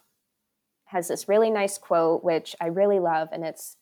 has 0.86 1.08
this 1.08 1.28
really 1.28 1.50
nice 1.52 1.78
quote, 1.78 2.24
which 2.24 2.56
I 2.62 2.68
really 2.68 3.00
love, 3.00 3.30
and 3.32 3.44
it's 3.46 3.78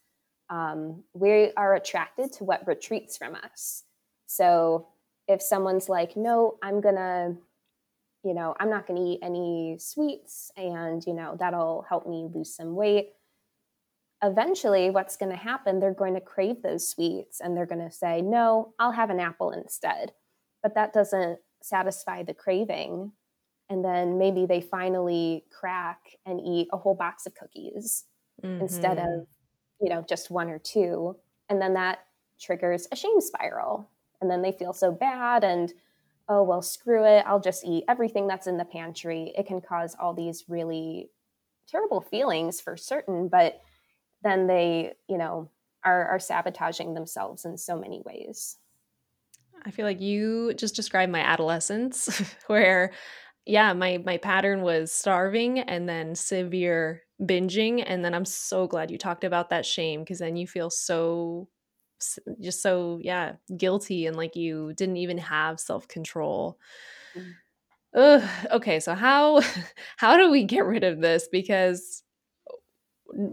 um, 0.50 1.04
we 1.14 1.52
are 1.58 1.76
attracted 1.76 2.32
to 2.34 2.46
what 2.46 2.66
retreats 2.68 3.18
from 3.18 3.36
us. 3.36 3.84
So 4.28 4.88
if 5.28 5.42
someone's 5.42 5.90
like, 5.90 6.16
no, 6.16 6.58
I'm 6.64 6.80
gonna, 6.82 7.36
you 8.24 8.34
know, 8.34 8.56
I'm 8.60 8.70
not 8.70 8.88
gonna 8.88 9.06
eat 9.06 9.20
any 9.22 9.78
sweets, 9.80 10.52
and 10.58 11.06
you 11.06 11.14
know 11.14 11.36
that'll 11.40 11.86
help 11.90 12.08
me 12.08 12.30
lose 12.34 12.56
some 12.56 12.76
weight. 12.76 13.10
Eventually, 14.24 14.90
what's 14.90 15.16
going 15.18 15.30
to 15.32 15.38
happen? 15.38 15.80
They're 15.80 15.94
going 15.94 16.16
to 16.16 16.22
crave 16.22 16.64
those 16.64 16.88
sweets, 16.90 17.40
and 17.40 17.56
they're 17.56 17.68
going 17.68 17.86
to 17.88 17.92
say, 17.92 18.20
no, 18.22 18.74
I'll 18.80 18.92
have 18.92 19.12
an 19.12 19.20
apple 19.20 19.52
instead. 19.52 20.12
But 20.64 20.74
that 20.74 20.92
doesn't 20.92 21.38
satisfy 21.62 22.24
the 22.24 22.34
craving 22.34 23.12
and 23.70 23.84
then 23.84 24.18
maybe 24.18 24.46
they 24.46 24.62
finally 24.62 25.44
crack 25.52 26.00
and 26.26 26.40
eat 26.40 26.68
a 26.72 26.78
whole 26.78 26.96
box 26.96 27.26
of 27.26 27.36
cookies 27.36 28.06
mm-hmm. 28.44 28.62
instead 28.62 28.98
of 28.98 29.28
you 29.82 29.90
know 29.90 30.04
just 30.08 30.32
one 30.32 30.50
or 30.50 30.60
two. 30.60 31.16
And 31.50 31.62
then 31.62 31.74
that 31.76 32.00
triggers 32.40 32.88
a 32.92 32.96
shame 32.96 33.22
spiral. 33.22 33.90
And 34.20 34.30
then 34.30 34.42
they 34.42 34.52
feel 34.52 34.74
so 34.74 34.92
bad 34.92 35.44
and 35.44 35.74
oh 36.30 36.44
well 36.44 36.62
screw 36.62 37.06
it. 37.06 37.24
I'll 37.28 37.40
just 37.40 37.66
eat 37.66 37.84
everything 37.88 38.28
that's 38.28 38.48
in 38.48 38.58
the 38.58 38.66
pantry. 38.66 39.34
It 39.38 39.48
can 39.48 39.62
cause 39.62 39.96
all 40.00 40.14
these 40.14 40.46
really 40.48 41.10
terrible 41.68 42.00
feelings 42.00 42.62
for 42.62 42.78
certain 42.78 43.28
but 43.28 43.62
then 44.24 44.48
they 44.48 44.94
you 45.10 45.18
know 45.18 45.50
are, 45.84 46.08
are 46.08 46.20
sabotaging 46.20 46.94
themselves 46.94 47.46
in 47.46 47.58
so 47.58 47.78
many 47.78 48.02
ways. 48.06 48.58
I 49.64 49.72
feel 49.72 49.86
like 49.86 50.02
you 50.02 50.54
just 50.54 50.76
described 50.76 51.12
my 51.12 51.20
adolescence 51.20 52.24
where 52.48 52.92
yeah, 53.48 53.74
my 53.74 54.00
my 54.06 54.18
pattern 54.18 54.62
was 54.62 54.92
starving 54.92 55.60
and 55.60 55.88
then 55.88 56.16
severe 56.16 57.04
binging 57.22 57.84
and 57.86 58.06
then 58.06 58.14
I'm 58.14 58.26
so 58.26 58.68
glad 58.68 58.92
you 58.92 58.98
talked 58.98 59.24
about 59.24 59.50
that 59.50 59.66
shame 59.66 60.02
because 60.02 60.20
then 60.20 60.36
you 60.36 60.46
feel 60.48 60.70
so 60.70 61.48
just 62.40 62.62
so 62.62 63.00
yeah, 63.02 63.34
guilty 63.56 64.06
and 64.06 64.16
like 64.16 64.36
you 64.36 64.74
didn't 64.74 64.98
even 64.98 65.18
have 65.18 65.60
self-control. 65.60 66.60
Mm. 67.16 67.34
Ugh, 67.96 68.30
okay, 68.52 68.80
so 68.80 68.94
how 68.94 69.42
how 69.98 70.18
do 70.18 70.30
we 70.30 70.44
get 70.44 70.66
rid 70.66 70.84
of 70.84 71.02
this 71.02 71.28
because 71.32 72.04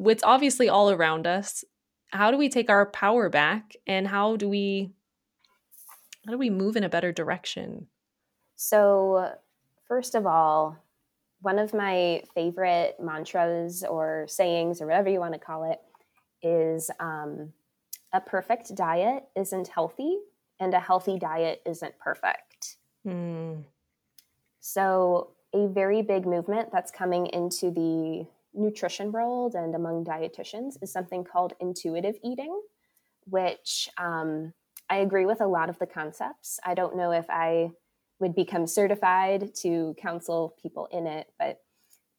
it's 0.06 0.25
obviously 0.25 0.68
all 0.68 0.90
around 0.90 1.26
us. 1.26 1.64
How 2.09 2.30
do 2.30 2.37
we 2.37 2.49
take 2.49 2.71
our 2.71 2.87
power 2.87 3.28
back 3.28 3.75
and 3.87 4.06
how 4.06 4.37
do 4.37 4.49
we 4.49 4.92
how 6.25 6.33
do 6.33 6.38
we 6.38 6.50
move 6.50 6.76
in 6.76 6.85
a 6.85 6.88
better 6.88 7.12
direction? 7.12 7.88
So 8.56 9.35
First 9.94 10.16
of 10.16 10.26
all, 10.26 10.76
one 11.40 11.60
of 11.60 11.72
my 11.72 12.24
favorite 12.34 12.96
mantras 13.00 13.84
or 13.84 14.26
sayings 14.26 14.82
or 14.82 14.86
whatever 14.86 15.08
you 15.08 15.20
want 15.20 15.34
to 15.34 15.38
call 15.38 15.70
it 15.70 15.78
is 16.42 16.90
um, 16.98 17.52
a 18.12 18.20
perfect 18.20 18.74
diet 18.74 19.22
isn't 19.36 19.68
healthy 19.68 20.18
and 20.58 20.74
a 20.74 20.80
healthy 20.80 21.16
diet 21.16 21.62
isn't 21.64 21.96
perfect. 22.00 22.78
Mm. 23.06 23.62
So, 24.58 25.28
a 25.54 25.68
very 25.68 26.02
big 26.02 26.26
movement 26.26 26.70
that's 26.72 26.90
coming 26.90 27.28
into 27.28 27.70
the 27.70 28.26
nutrition 28.52 29.12
world 29.12 29.54
and 29.54 29.76
among 29.76 30.04
dietitians 30.04 30.74
is 30.82 30.90
something 30.90 31.22
called 31.22 31.52
intuitive 31.60 32.16
eating, 32.24 32.60
which 33.26 33.88
um, 33.96 34.54
I 34.90 34.96
agree 34.96 35.24
with 35.24 35.40
a 35.40 35.46
lot 35.46 35.68
of 35.68 35.78
the 35.78 35.86
concepts. 35.86 36.58
I 36.64 36.74
don't 36.74 36.96
know 36.96 37.12
if 37.12 37.30
I 37.30 37.70
would 38.21 38.35
become 38.35 38.66
certified 38.66 39.54
to 39.54 39.94
counsel 40.00 40.56
people 40.62 40.88
in 40.92 41.06
it, 41.06 41.26
but 41.38 41.61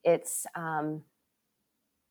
it's 0.04 0.46
um, 0.56 1.04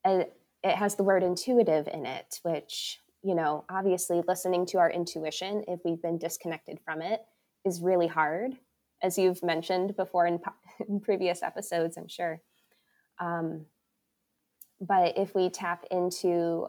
a, 0.07 0.26
it 0.62 0.75
has 0.76 0.97
the 0.97 1.05
word 1.05 1.23
intuitive 1.23 1.88
in 1.93 2.07
it, 2.07 2.41
which 2.43 3.00
you 3.23 3.35
know 3.35 3.64
obviously 3.71 4.23
listening 4.26 4.67
to 4.67 4.79
our 4.79 4.91
intuition 4.91 5.64
if 5.69 5.81
we've 5.85 6.03
been 6.03 6.19
disconnected 6.19 6.79
from 6.85 7.00
it 7.00 7.21
is 7.64 7.81
really 7.81 8.07
hard 8.07 8.57
as 9.05 9.19
you've 9.19 9.43
mentioned 9.43 9.95
before 9.97 10.26
in, 10.26 10.41
in 10.88 10.99
previous 10.99 11.43
episodes, 11.43 11.97
I'm 11.97 12.09
sure. 12.09 12.41
Um, 13.21 13.67
but 14.81 15.17
if 15.19 15.35
we 15.35 15.50
tap 15.50 15.85
into 15.91 16.67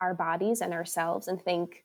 our 0.00 0.14
bodies 0.14 0.60
and 0.60 0.72
ourselves 0.72 1.26
and 1.26 1.40
think, 1.42 1.84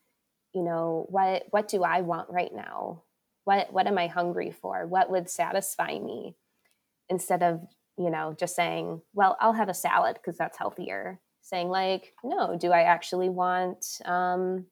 you 0.53 0.63
know, 0.63 1.05
what 1.09 1.43
what 1.49 1.67
do 1.67 1.83
I 1.83 2.01
want 2.01 2.29
right 2.29 2.53
now? 2.53 3.03
What 3.45 3.71
what 3.71 3.87
am 3.87 3.97
I 3.97 4.07
hungry 4.07 4.51
for? 4.51 4.85
What 4.85 5.09
would 5.09 5.29
satisfy 5.29 5.97
me? 5.99 6.35
Instead 7.09 7.43
of, 7.43 7.61
you 7.97 8.09
know, 8.09 8.35
just 8.37 8.55
saying, 8.55 9.01
well, 9.13 9.37
I'll 9.39 9.53
have 9.53 9.69
a 9.69 9.73
salad 9.73 10.15
because 10.15 10.37
that's 10.37 10.57
healthier. 10.57 11.19
Saying 11.41 11.69
like, 11.69 12.13
no, 12.23 12.57
do 12.57 12.71
I 12.71 12.81
actually 12.81 13.29
want 13.29 14.01
um, 14.05 14.65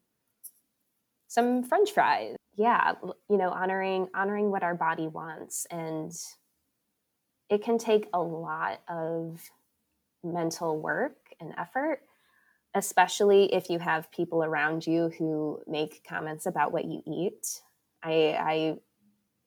some 1.28 1.64
French 1.64 1.92
fries? 1.92 2.36
Yeah, 2.56 2.94
you 3.30 3.38
know, 3.38 3.50
honoring 3.50 4.10
honoring 4.14 4.52
what 4.52 4.64
our 4.64 4.76
body 4.76 5.08
wants, 5.08 5.66
and 5.72 6.12
it 7.50 7.64
can 7.64 7.78
take 7.78 8.08
a 8.14 8.22
lot 8.22 8.82
of 8.88 9.40
mental 10.24 10.80
work 10.80 11.18
and 11.40 11.54
effort 11.58 12.02
especially 12.76 13.54
if 13.54 13.70
you 13.70 13.80
have 13.80 14.12
people 14.12 14.44
around 14.44 14.88
you 14.88 15.12
who 15.18 15.62
make 15.68 16.04
comments 16.08 16.46
about 16.46 16.72
what 16.72 16.86
you 16.86 17.04
eat. 17.06 17.62
I, 18.04 18.38
I 18.40 18.76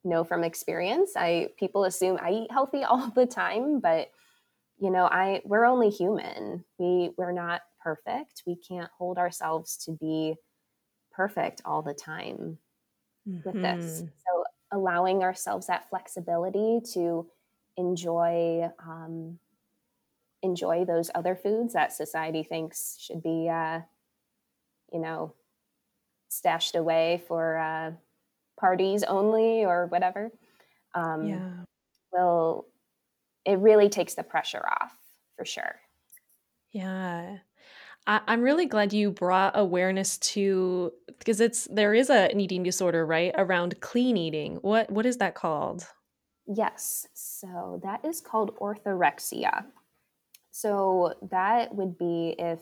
know 0.04 0.24
from 0.24 0.44
experience, 0.44 1.12
I 1.16 1.48
people 1.58 1.84
assume 1.84 2.18
I 2.20 2.30
eat 2.30 2.50
healthy 2.50 2.84
all 2.88 3.10
the 3.10 3.26
time, 3.26 3.80
but 3.80 4.10
you 4.78 4.90
know, 4.90 5.04
I 5.06 5.42
we're 5.44 5.64
only 5.64 5.90
human. 5.90 6.64
We 6.78 7.10
we're 7.16 7.32
not 7.32 7.62
perfect. 7.82 8.42
We 8.46 8.56
can't 8.56 8.90
hold 8.98 9.18
ourselves 9.18 9.76
to 9.84 9.92
be 9.92 10.34
perfect 11.12 11.62
all 11.64 11.82
the 11.82 11.94
time 11.94 12.58
mm-hmm. 13.28 13.40
with 13.44 13.54
this. 13.54 14.02
Mm-hmm. 14.02 14.06
So 14.06 14.44
allowing 14.72 15.22
ourselves 15.22 15.68
that 15.68 15.88
flexibility 15.88 16.80
to 16.92 17.26
enjoy 17.76 18.68
um, 18.78 19.38
enjoy 20.42 20.84
those 20.84 21.10
other 21.14 21.34
foods 21.34 21.72
that 21.72 21.92
society 21.92 22.42
thinks 22.42 22.96
should 23.00 23.22
be, 23.22 23.48
uh, 23.48 23.80
you 24.92 25.00
know, 25.00 25.34
stashed 26.28 26.76
away 26.76 27.22
for 27.26 27.56
uh, 27.56 27.92
parties 28.58 29.02
only 29.02 29.64
or 29.64 29.86
whatever. 29.86 30.30
Um, 30.94 31.26
yeah. 31.26 31.50
Will 32.12 32.66
it 33.46 33.58
really 33.60 33.88
takes 33.88 34.14
the 34.14 34.22
pressure 34.22 34.64
off 34.66 34.96
for 35.36 35.44
sure. 35.44 35.76
Yeah. 36.72 37.38
I, 38.06 38.20
I'm 38.26 38.42
really 38.42 38.66
glad 38.66 38.92
you 38.92 39.10
brought 39.10 39.58
awareness 39.58 40.18
to 40.18 40.92
because 41.18 41.40
it's 41.40 41.66
there 41.70 41.94
is 41.94 42.10
a, 42.10 42.30
an 42.30 42.40
eating 42.40 42.62
disorder, 42.62 43.06
right? 43.06 43.32
Around 43.36 43.80
clean 43.80 44.16
eating. 44.16 44.56
What 44.56 44.90
what 44.90 45.06
is 45.06 45.18
that 45.18 45.34
called? 45.34 45.86
Yes. 46.46 47.06
So 47.14 47.80
that 47.82 48.04
is 48.04 48.20
called 48.20 48.56
orthorexia. 48.56 49.64
So 50.50 51.14
that 51.30 51.74
would 51.74 51.98
be 51.98 52.34
if, 52.38 52.60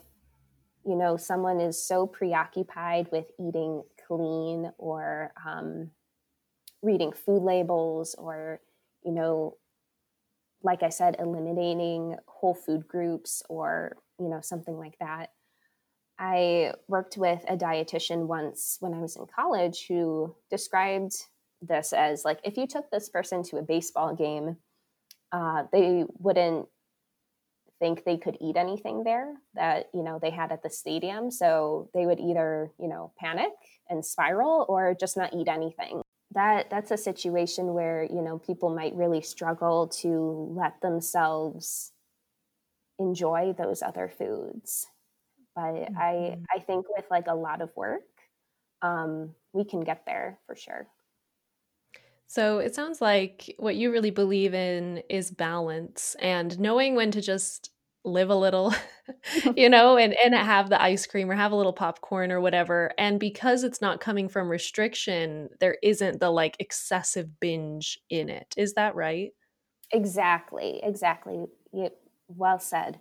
you 0.85 0.97
know, 0.97 1.17
someone 1.17 1.61
is 1.61 1.83
so 1.83 2.07
preoccupied 2.07 3.09
with 3.13 3.27
eating 3.39 3.83
clean 4.07 4.73
or 4.79 5.33
um, 5.47 5.91
reading 6.83 7.13
food 7.13 7.43
labels 7.43 8.15
or, 8.17 8.61
you 9.05 9.13
know, 9.13 9.57
like 10.63 10.83
I 10.83 10.89
said, 10.89 11.17
eliminating 11.19 12.17
whole 12.27 12.55
food 12.55 12.89
groups 12.89 13.43
or, 13.49 13.97
you 14.19 14.29
know, 14.29 14.41
something 14.41 14.77
like 14.77 14.99
that. 15.01 15.31
I 16.19 16.73
worked 16.89 17.17
with 17.17 17.45
a 17.49 17.57
dietitian 17.57 18.27
once 18.27 18.77
when 18.81 18.95
I 18.95 18.99
was 18.99 19.17
in 19.17 19.27
college 19.27 19.87
who 19.89 20.35
described 20.51 21.15
this 21.61 21.93
as 21.93 22.25
like 22.25 22.39
if 22.45 22.57
you 22.57 22.67
took 22.67 22.91
this 22.91 23.09
person 23.09 23.43
to 23.45 23.57
a 23.57 23.63
baseball 23.63 24.15
game, 24.15 24.57
uh, 25.33 25.65
they 25.73 26.05
wouldn't 26.19 26.69
think 27.79 28.05
they 28.05 28.17
could 28.17 28.37
eat 28.41 28.57
anything 28.57 29.05
there 29.05 29.35
that 29.55 29.89
you 29.93 30.03
know 30.03 30.19
they 30.21 30.31
had 30.31 30.53
at 30.53 30.63
the 30.63 30.71
stadium. 30.71 31.31
So 31.31 31.91
they 31.95 32.07
would 32.07 32.21
either 32.21 32.71
you 32.79 32.89
know 32.89 33.13
panic 33.19 33.53
and 33.89 34.05
spiral 34.05 34.67
or 34.69 34.95
just 34.99 35.17
not 35.17 35.35
eat 35.35 35.49
anything. 35.49 36.03
That 36.33 36.71
that's 36.71 36.91
a 36.91 36.97
situation 36.97 37.75
where 37.75 38.05
you 38.05 38.23
know 38.23 38.39
people 38.39 38.75
might 38.75 38.95
really 38.95 39.21
struggle 39.21 39.89
to 40.03 40.55
let 40.57 40.81
themselves 40.81 41.93
enjoy 42.99 43.55
those 43.57 43.83
other 43.83 44.09
foods. 44.09 44.87
But 45.55 45.75
mm-hmm. 45.75 45.97
i 45.97 46.37
i 46.55 46.59
think 46.59 46.87
with 46.89 47.05
like 47.11 47.29
a 47.29 47.35
lot 47.35 47.63
of 47.63 47.71
work 47.77 48.03
um, 48.83 49.35
we 49.53 49.65
can 49.65 49.81
get 49.81 50.05
there 50.05 50.39
for 50.47 50.55
sure 50.55 50.87
so 52.35 52.59
it 52.59 52.75
sounds 52.75 53.01
like 53.01 53.55
what 53.61 53.77
you 53.77 53.93
really 53.93 54.11
believe 54.11 54.55
in 54.55 55.05
is 55.09 55.31
balance 55.31 56.17
and 56.19 56.59
knowing 56.59 56.97
when 56.97 57.13
to 57.13 57.21
just 57.21 57.71
live 58.05 58.29
a 58.29 58.35
little, 58.35 58.75
you 59.57 59.69
know, 59.69 59.97
and 59.97 60.17
and 60.25 60.35
have 60.35 60.69
the 60.69 60.83
ice 60.83 61.07
cream 61.07 61.31
or 61.31 61.37
have 61.37 61.53
a 61.53 61.57
little 61.57 61.73
popcorn 61.73 62.33
or 62.33 62.41
whatever. 62.41 62.91
And 62.99 63.21
because 63.21 63.63
it's 63.63 63.81
not 63.81 64.01
coming 64.01 64.29
from 64.29 64.49
restriction, 64.49 65.49
there 65.61 65.77
isn't 65.81 66.19
the 66.19 66.31
like 66.31 66.57
excessive 66.59 67.39
binge 67.39 68.01
in 68.11 68.29
it. 68.29 68.53
Is 68.57 68.75
that 68.75 68.97
right? 68.97 69.31
Exactly. 69.93 70.81
Exactly. 70.83 71.45
well 72.27 72.59
said. 72.59 72.99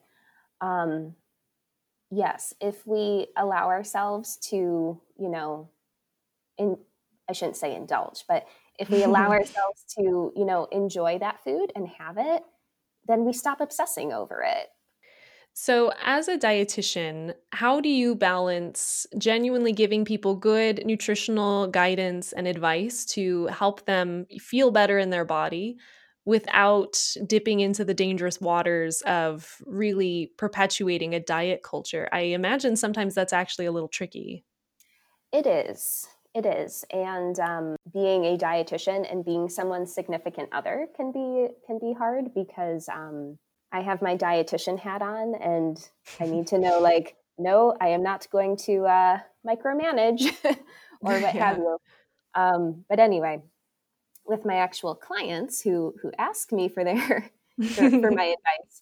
Um 0.61 1.15
yes, 2.11 2.53
if 2.61 2.85
we 2.85 3.29
allow 3.35 3.69
ourselves 3.69 4.37
to, 4.49 5.01
you 5.17 5.29
know, 5.29 5.69
in 6.59 6.77
I 7.27 7.33
shouldn't 7.33 7.57
say 7.57 7.75
indulge, 7.75 8.25
but 8.27 8.45
if 8.79 8.89
we 8.89 9.03
allow 9.03 9.29
ourselves 9.31 9.83
to, 9.97 10.31
you 10.35 10.45
know, 10.45 10.65
enjoy 10.71 11.19
that 11.19 11.43
food 11.43 11.71
and 11.75 11.87
have 11.87 12.17
it, 12.17 12.43
then 13.07 13.25
we 13.25 13.33
stop 13.33 13.61
obsessing 13.61 14.13
over 14.13 14.43
it. 14.43 14.67
So, 15.55 15.93
as 16.03 16.27
a 16.27 16.37
dietitian, 16.37 17.35
how 17.51 17.79
do 17.79 17.87
you 17.87 18.15
balance 18.15 19.05
genuinely 19.19 19.71
giving 19.71 20.03
people 20.03 20.35
good 20.35 20.83
nutritional 20.83 21.67
guidance 21.67 22.33
and 22.33 22.47
advice 22.47 23.05
to 23.05 23.45
help 23.47 23.85
them 23.85 24.25
feel 24.39 24.71
better 24.71 24.97
in 24.97 25.11
their 25.11 25.25
body 25.25 25.77
without 26.25 26.99
dipping 27.27 27.59
into 27.59 27.85
the 27.85 27.93
dangerous 27.93 28.41
waters 28.41 29.01
of 29.01 29.57
really 29.67 30.31
perpetuating 30.39 31.13
a 31.13 31.19
diet 31.19 31.61
culture? 31.61 32.09
I 32.11 32.21
imagine 32.21 32.75
sometimes 32.75 33.13
that's 33.13 33.33
actually 33.33 33.67
a 33.67 33.71
little 33.71 33.89
tricky. 33.89 34.45
It 35.31 35.45
is. 35.45 36.07
It 36.35 36.47
is, 36.47 36.83
and 36.91 37.39
um, 37.39 37.75
being 37.93 38.25
a 38.25 38.37
dietitian 38.37 39.09
and 39.11 39.23
being 39.23 39.49
someone's 39.49 39.93
significant 39.93 40.49
other 40.51 40.87
can 40.95 41.11
be 41.11 41.49
can 41.67 41.77
be 41.77 41.93
hard 41.93 42.33
because 42.33 42.89
um, 42.89 43.37
I 43.71 43.81
have 43.81 44.01
my 44.01 44.17
dietitian 44.17 44.79
hat 44.79 45.03
on, 45.03 45.35
and 45.35 45.77
I 46.19 46.25
need 46.25 46.47
to 46.47 46.57
know 46.57 46.79
like, 46.79 47.17
no, 47.37 47.75
I 47.79 47.89
am 47.89 48.01
not 48.01 48.27
going 48.31 48.57
to 48.65 48.85
uh, 48.85 49.19
micromanage 49.45 50.33
or 51.01 51.19
what 51.19 51.35
yeah. 51.35 51.49
have 51.49 51.57
you. 51.57 51.77
Um, 52.33 52.83
but 52.89 52.99
anyway, 52.99 53.43
with 54.25 54.43
my 54.43 54.55
actual 54.55 54.95
clients 54.95 55.61
who 55.61 55.93
who 56.01 56.11
ask 56.17 56.51
me 56.51 56.67
for 56.67 56.83
their 56.83 57.29
for, 57.75 57.89
for 57.91 58.09
my 58.09 58.33
advice, 58.33 58.81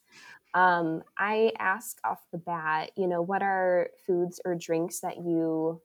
um, 0.54 1.04
I 1.18 1.52
ask 1.60 1.98
off 2.06 2.20
the 2.32 2.38
bat, 2.38 2.92
you 2.96 3.08
know, 3.08 3.22
what 3.22 3.42
are 3.42 3.90
foods 4.06 4.40
or 4.46 4.56
drinks 4.56 5.02
that 5.02 5.18
you 5.18 5.82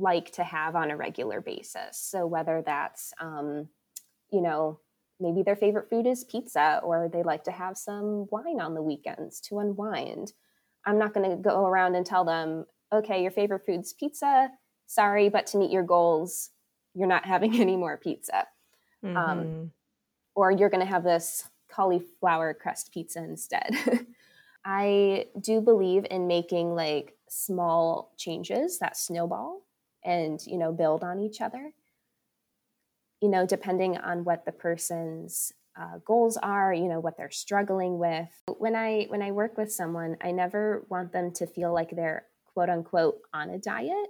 like 0.00 0.32
to 0.32 0.44
have 0.44 0.76
on 0.76 0.90
a 0.90 0.96
regular 0.96 1.40
basis. 1.40 1.98
So 1.98 2.26
whether 2.26 2.62
that's, 2.64 3.12
um, 3.20 3.68
you 4.30 4.40
know, 4.40 4.80
maybe 5.20 5.42
their 5.42 5.56
favorite 5.56 5.88
food 5.88 6.06
is 6.06 6.24
pizza 6.24 6.80
or 6.82 7.08
they 7.12 7.22
like 7.22 7.44
to 7.44 7.50
have 7.50 7.76
some 7.76 8.26
wine 8.30 8.60
on 8.60 8.74
the 8.74 8.82
weekends 8.82 9.40
to 9.40 9.58
unwind. 9.58 10.32
I'm 10.84 10.98
not 10.98 11.14
going 11.14 11.30
to 11.30 11.36
go 11.36 11.64
around 11.64 11.94
and 11.94 12.04
tell 12.04 12.24
them, 12.24 12.66
okay, 12.92 13.22
your 13.22 13.30
favorite 13.30 13.64
food's 13.66 13.92
pizza. 13.92 14.50
Sorry, 14.86 15.28
but 15.28 15.46
to 15.48 15.58
meet 15.58 15.70
your 15.70 15.82
goals, 15.82 16.50
you're 16.94 17.08
not 17.08 17.26
having 17.26 17.54
any 17.60 17.76
more 17.76 17.96
pizza. 17.96 18.46
Um, 19.02 19.14
mm-hmm. 19.14 19.18
Um, 19.18 19.70
or 20.34 20.50
you're 20.50 20.70
going 20.70 20.84
to 20.84 20.92
have 20.92 21.04
this 21.04 21.48
cauliflower 21.70 22.54
crust 22.54 22.92
pizza 22.92 23.20
instead. 23.20 23.70
I 24.64 25.26
do 25.40 25.60
believe 25.60 26.06
in 26.10 26.26
making 26.26 26.74
like 26.74 27.14
small 27.28 28.12
changes 28.16 28.78
that 28.78 28.96
snowball 28.96 29.62
and 30.04 30.40
you 30.46 30.58
know 30.58 30.72
build 30.72 31.02
on 31.02 31.20
each 31.20 31.40
other. 31.40 31.72
You 33.20 33.28
know 33.28 33.46
depending 33.46 33.96
on 33.96 34.24
what 34.24 34.44
the 34.44 34.52
person's 34.52 35.52
uh, 35.78 35.98
goals 36.04 36.36
are 36.36 36.72
you 36.72 36.88
know 36.88 37.00
what 37.00 37.16
they're 37.16 37.30
struggling 37.30 37.98
with. 37.98 38.28
When 38.58 38.76
i 38.76 39.06
when 39.08 39.22
i 39.22 39.32
work 39.32 39.56
with 39.56 39.72
someone 39.72 40.16
i 40.22 40.30
never 40.30 40.86
want 40.88 41.12
them 41.12 41.32
to 41.32 41.46
feel 41.46 41.72
like 41.72 41.90
they're 41.90 42.26
quote 42.52 42.68
unquote 42.68 43.18
on 43.32 43.50
a 43.50 43.58
diet. 43.58 44.08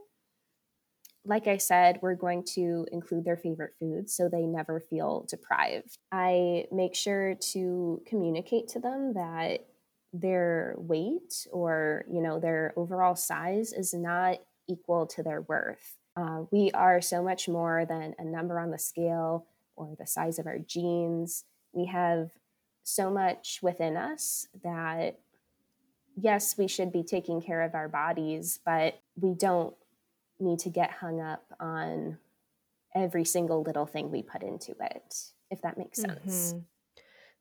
Like 1.25 1.47
i 1.47 1.57
said 1.57 2.01
we're 2.03 2.17
going 2.17 2.45
to 2.55 2.87
include 2.93 3.25
their 3.25 3.37
favorite 3.37 3.75
foods 3.79 4.15
so 4.15 4.29
they 4.29 4.43
never 4.43 4.81
feel 4.81 5.27
deprived. 5.29 5.97
I 6.13 6.67
make 6.71 6.95
sure 6.95 7.35
to 7.53 8.03
communicate 8.07 8.69
to 8.69 8.81
them 8.81 9.15
that 9.15 9.67
their 10.15 10.75
weight 10.79 11.47
or 11.51 12.05
you 12.11 12.23
know 12.23 12.39
their 12.39 12.73
overall 12.77 13.17
size 13.17 13.73
is 13.73 13.93
not 13.93 14.39
equal 14.69 15.07
to 15.07 15.23
their 15.23 15.41
worth. 15.43 15.97
Uh, 16.17 16.45
we 16.51 16.71
are 16.73 17.01
so 17.01 17.23
much 17.23 17.49
more 17.49 17.85
than 17.85 18.15
a 18.19 18.25
number 18.25 18.59
on 18.59 18.71
the 18.71 18.79
scale. 18.79 19.47
or 19.77 19.95
the 19.99 20.07
size 20.07 20.39
of 20.39 20.47
our 20.47 20.59
jeans. 20.59 21.45
We 21.73 21.87
have 21.87 22.31
so 22.85 23.11
much 23.11 23.59
within 23.63 23.97
us 23.97 24.47
that, 24.63 25.19
yes, 26.17 26.57
we 26.57 26.69
should 26.69 26.93
be 26.93 27.03
taking 27.03 27.41
care 27.41 27.63
of 27.63 27.75
our 27.75 27.89
bodies, 27.89 28.61
but 28.65 29.01
we 29.17 29.35
don't 29.35 29.75
need 30.39 30.59
to 30.61 30.71
get 30.71 30.91
hung 30.91 31.21
up 31.21 31.45
on 31.59 32.19
every 32.95 33.25
single 33.25 33.63
little 33.63 33.87
thing 33.87 34.11
we 34.11 34.23
put 34.23 34.43
into 34.43 34.73
it, 34.81 35.33
if 35.51 35.61
that 35.63 35.77
makes 35.79 36.01
sense. 36.01 36.53
Mm-hmm. 36.53 36.59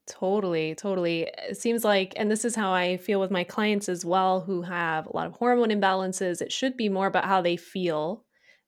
Totally, 0.06 0.74
totally. 0.74 1.30
It 1.48 1.56
seems 1.56 1.82
like, 1.82 2.12
and 2.16 2.30
this 2.30 2.44
is 2.44 2.54
how 2.54 2.72
I 2.72 2.98
feel 2.98 3.20
with 3.20 3.30
my 3.30 3.42
clients 3.44 3.88
as 3.88 4.04
well, 4.04 4.42
who 4.42 4.62
have 4.62 5.06
a 5.06 5.16
lot 5.16 5.26
of 5.26 5.32
hormone 5.32 5.70
imbalances. 5.70 6.42
It 6.42 6.52
should 6.52 6.76
be 6.76 6.90
more 6.90 7.06
about 7.06 7.24
how 7.24 7.40
they 7.40 7.56
feel 7.56 8.16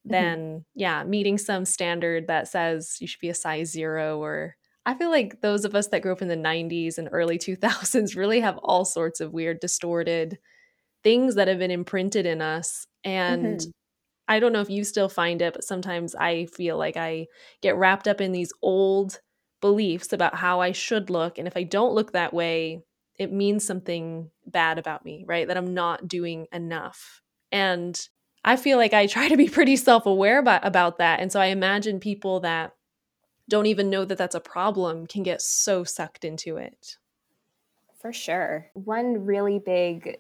mm-hmm. 0.07 0.13
than, 0.13 0.39
mm-hmm. 0.39 0.59
yeah, 0.75 1.05
meeting 1.05 1.37
some 1.37 1.67
standard 1.67 2.29
that 2.29 2.49
says 2.49 2.97
you 3.01 3.07
should 3.07 3.21
be 3.21 3.29
a 3.29 3.35
size 3.35 3.71
zero. 3.71 4.19
Or 4.19 4.57
I 4.87 4.95
feel 4.95 5.11
like 5.11 5.43
those 5.43 5.67
of 5.67 5.75
us 5.75 5.89
that 5.89 6.01
grew 6.01 6.13
up 6.13 6.23
in 6.23 6.29
the 6.29 6.37
90s 6.37 6.97
and 6.97 7.09
early 7.13 7.39
2000s 7.39 8.17
really 8.17 8.41
have 8.41 8.57
all 8.59 8.87
sorts 8.87 9.21
of 9.21 9.35
weird, 9.35 9.61
distorted 9.61 10.39
things 11.05 11.35
that 11.35 11.49
have 11.49 11.59
been 11.59 11.71
imprinted 11.71 12.25
in 12.25 12.41
us. 12.41 12.87
And 13.05 13.59
mm-hmm. 13.59 13.71
I 14.27 14.41
don't 14.41 14.55
know 14.55 14.63
if 14.63 14.71
you 14.71 14.85
still 14.85 15.11
find 15.11 15.43
it, 15.43 15.53
but 15.53 15.65
sometimes 15.65 16.15
I 16.15 16.47
feel 16.47 16.79
like 16.79 16.97
I 16.97 17.27
get 17.61 17.77
wrapped 17.77 18.09
up 18.09 18.23
in 18.23 18.33
these 18.33 18.53
old 18.63 19.21
beliefs 19.67 20.13
about 20.13 20.37
how 20.37 20.61
I 20.61 20.71
should 20.71 21.11
look. 21.11 21.39
And 21.39 21.49
if 21.49 21.57
I 21.57 21.65
don't 21.65 21.93
look 21.93 22.13
that 22.13 22.33
way, 22.33 22.85
it 23.19 23.33
means 23.33 23.67
something 23.67 24.31
bad 24.47 24.79
about 24.79 25.05
me, 25.05 25.25
right? 25.27 25.49
That 25.49 25.57
I'm 25.57 25.75
not 25.75 26.07
doing 26.07 26.47
enough. 26.53 27.21
And 27.51 28.01
I 28.45 28.55
feel 28.55 28.79
like 28.79 28.95
I 28.95 29.07
try 29.17 29.27
to 29.27 29.37
be 29.37 29.49
pretty 29.49 29.75
self 29.75 30.07
aware 30.07 30.39
about, 30.39 30.65
about 30.65 30.99
that. 30.99 31.19
And 31.19 31.33
so 31.33 31.41
I 31.41 31.47
imagine 31.47 31.99
people 31.99 32.39
that 32.41 32.75
don't 33.49 33.67
even 33.67 33.91
know 33.91 34.05
that 34.05 34.19
that's 34.19 34.37
a 34.37 34.41
problem 34.41 35.09
can 35.09 35.25
get 35.25 35.43
so 35.43 35.83
sucked 35.83 36.25
into 36.25 36.59
it. 36.59 36.97
For 38.01 38.13
sure. 38.13 38.71
One 38.75 39.25
really 39.25 39.59
big 39.59 40.19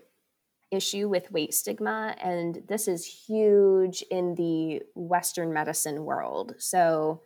issue 0.73 1.09
with 1.09 1.31
weight 1.31 1.55
stigma, 1.55 2.17
and 2.21 2.65
this 2.67 2.89
is 2.89 3.07
huge 3.07 4.03
in 4.11 4.35
the 4.35 4.83
Western 4.97 5.53
medicine 5.53 6.05
world. 6.05 6.57
So 6.59 7.23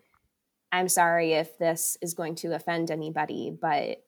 I'm 0.72 0.88
sorry 0.88 1.32
if 1.32 1.58
this 1.58 1.96
is 2.00 2.14
going 2.14 2.36
to 2.36 2.54
offend 2.54 2.90
anybody, 2.90 3.56
but 3.60 4.02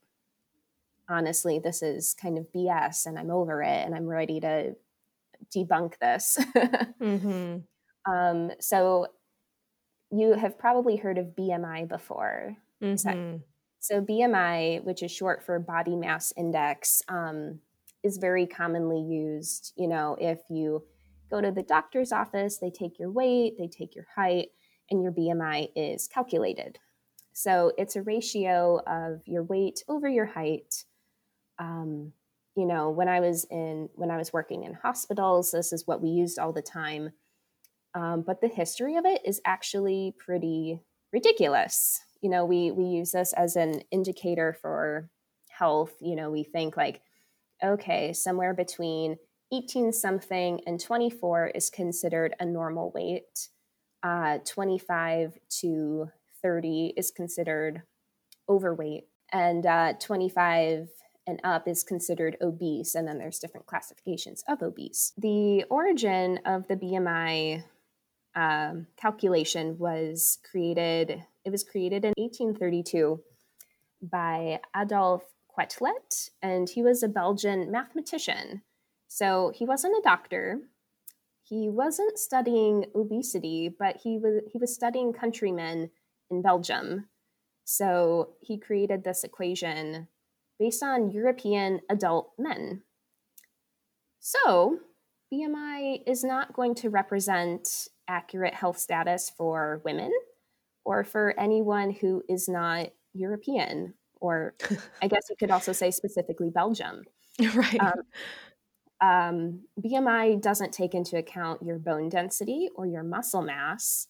honestly, 1.08 1.58
this 1.58 1.82
is 1.82 2.14
kind 2.14 2.38
of 2.38 2.46
BS 2.54 3.06
and 3.06 3.18
I'm 3.18 3.30
over 3.30 3.62
it 3.62 3.84
and 3.84 3.94
I'm 3.94 4.06
ready 4.06 4.40
to 4.40 4.76
debunk 5.54 5.98
this. 5.98 6.38
mm-hmm. 7.00 7.58
um, 8.12 8.50
so, 8.60 9.08
you 10.14 10.34
have 10.34 10.58
probably 10.58 10.96
heard 10.96 11.16
of 11.16 11.34
BMI 11.38 11.88
before. 11.88 12.54
Mm-hmm. 12.82 13.38
So, 13.80 14.02
BMI, 14.02 14.84
which 14.84 15.02
is 15.02 15.10
short 15.10 15.42
for 15.42 15.58
body 15.58 15.96
mass 15.96 16.32
index, 16.36 17.02
um, 17.08 17.60
is 18.04 18.18
very 18.18 18.46
commonly 18.46 19.00
used. 19.00 19.72
You 19.76 19.88
know, 19.88 20.16
if 20.20 20.38
you 20.50 20.84
go 21.30 21.40
to 21.40 21.50
the 21.50 21.62
doctor's 21.62 22.12
office, 22.12 22.58
they 22.58 22.70
take 22.70 22.98
your 22.98 23.10
weight, 23.10 23.54
they 23.58 23.68
take 23.68 23.94
your 23.94 24.06
height 24.14 24.50
and 24.92 25.02
your 25.02 25.10
BMI 25.10 25.70
is 25.74 26.06
calculated. 26.06 26.78
So 27.32 27.72
it's 27.78 27.96
a 27.96 28.02
ratio 28.02 28.80
of 28.86 29.22
your 29.26 29.42
weight 29.42 29.82
over 29.88 30.08
your 30.08 30.26
height. 30.26 30.84
Um, 31.58 32.12
you 32.54 32.66
know, 32.66 32.90
when 32.90 33.08
I 33.08 33.20
was 33.20 33.46
in 33.50 33.88
when 33.94 34.10
I 34.10 34.18
was 34.18 34.32
working 34.32 34.64
in 34.64 34.74
hospitals, 34.74 35.50
this 35.50 35.72
is 35.72 35.86
what 35.86 36.02
we 36.02 36.10
used 36.10 36.38
all 36.38 36.52
the 36.52 36.62
time. 36.62 37.12
Um, 37.94 38.22
but 38.22 38.40
the 38.40 38.48
history 38.48 38.96
of 38.96 39.06
it 39.06 39.22
is 39.24 39.40
actually 39.44 40.14
pretty 40.18 40.80
ridiculous. 41.12 42.00
You 42.20 42.30
know, 42.30 42.44
we 42.44 42.70
we 42.70 42.84
use 42.84 43.12
this 43.12 43.32
as 43.32 43.56
an 43.56 43.80
indicator 43.90 44.56
for 44.60 45.08
health. 45.48 45.94
You 46.00 46.16
know, 46.16 46.30
we 46.30 46.44
think 46.44 46.76
like, 46.76 47.00
okay, 47.64 48.12
somewhere 48.12 48.52
between 48.52 49.16
18 49.52 49.92
something 49.92 50.60
and 50.66 50.78
24 50.78 51.48
is 51.48 51.70
considered 51.70 52.34
a 52.38 52.44
normal 52.44 52.90
weight 52.94 53.48
uh, 54.02 54.38
25 54.44 55.38
to 55.60 56.10
30 56.42 56.94
is 56.96 57.10
considered 57.10 57.82
overweight, 58.48 59.06
and 59.32 59.64
uh, 59.64 59.94
25 59.94 60.88
and 61.26 61.40
up 61.44 61.68
is 61.68 61.84
considered 61.84 62.36
obese. 62.40 62.94
And 62.94 63.06
then 63.06 63.18
there's 63.18 63.38
different 63.38 63.66
classifications 63.66 64.42
of 64.48 64.62
obese. 64.62 65.12
The 65.16 65.64
origin 65.70 66.40
of 66.44 66.66
the 66.66 66.76
BMI 66.76 67.62
um, 68.34 68.86
calculation 68.96 69.78
was 69.78 70.38
created, 70.50 71.22
it 71.44 71.50
was 71.50 71.62
created 71.62 72.04
in 72.04 72.12
1832 72.16 73.20
by 74.02 74.60
Adolphe 74.74 75.26
Quetelet, 75.56 76.30
and 76.40 76.68
he 76.68 76.82
was 76.82 77.02
a 77.02 77.08
Belgian 77.08 77.70
mathematician. 77.70 78.62
So 79.06 79.52
he 79.54 79.66
wasn't 79.66 79.98
a 79.98 80.02
doctor, 80.02 80.60
he 81.52 81.68
wasn't 81.68 82.18
studying 82.18 82.86
obesity, 82.94 83.68
but 83.78 83.98
he 84.02 84.16
was 84.16 84.40
he 84.50 84.58
was 84.58 84.74
studying 84.74 85.12
countrymen 85.12 85.90
in 86.30 86.40
Belgium. 86.40 87.08
So 87.64 88.30
he 88.40 88.58
created 88.58 89.04
this 89.04 89.22
equation 89.22 90.08
based 90.58 90.82
on 90.82 91.10
European 91.10 91.80
adult 91.90 92.32
men. 92.38 92.84
So 94.18 94.78
BMI 95.30 95.98
is 96.06 96.24
not 96.24 96.54
going 96.54 96.74
to 96.76 96.88
represent 96.88 97.88
accurate 98.08 98.54
health 98.54 98.78
status 98.78 99.30
for 99.36 99.82
women 99.84 100.10
or 100.86 101.04
for 101.04 101.38
anyone 101.38 101.90
who 101.90 102.22
is 102.30 102.48
not 102.48 102.88
European, 103.12 103.92
or 104.22 104.54
I 105.02 105.06
guess 105.06 105.24
you 105.28 105.36
could 105.38 105.50
also 105.50 105.72
say 105.72 105.90
specifically 105.90 106.48
Belgium. 106.48 107.02
Right. 107.54 107.80
Um, 107.80 108.02
um, 109.02 109.64
BMI 109.84 110.40
doesn't 110.40 110.72
take 110.72 110.94
into 110.94 111.18
account 111.18 111.62
your 111.62 111.78
bone 111.78 112.08
density 112.08 112.68
or 112.76 112.86
your 112.86 113.02
muscle 113.02 113.42
mass. 113.42 114.06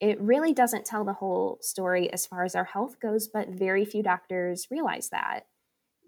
It 0.00 0.20
really 0.20 0.52
doesn't 0.52 0.86
tell 0.86 1.04
the 1.04 1.14
whole 1.14 1.58
story 1.60 2.12
as 2.12 2.24
far 2.24 2.44
as 2.44 2.54
our 2.54 2.64
health 2.64 3.00
goes, 3.00 3.28
but 3.28 3.48
very 3.48 3.84
few 3.84 4.02
doctors 4.04 4.68
realize 4.70 5.08
that. 5.10 5.46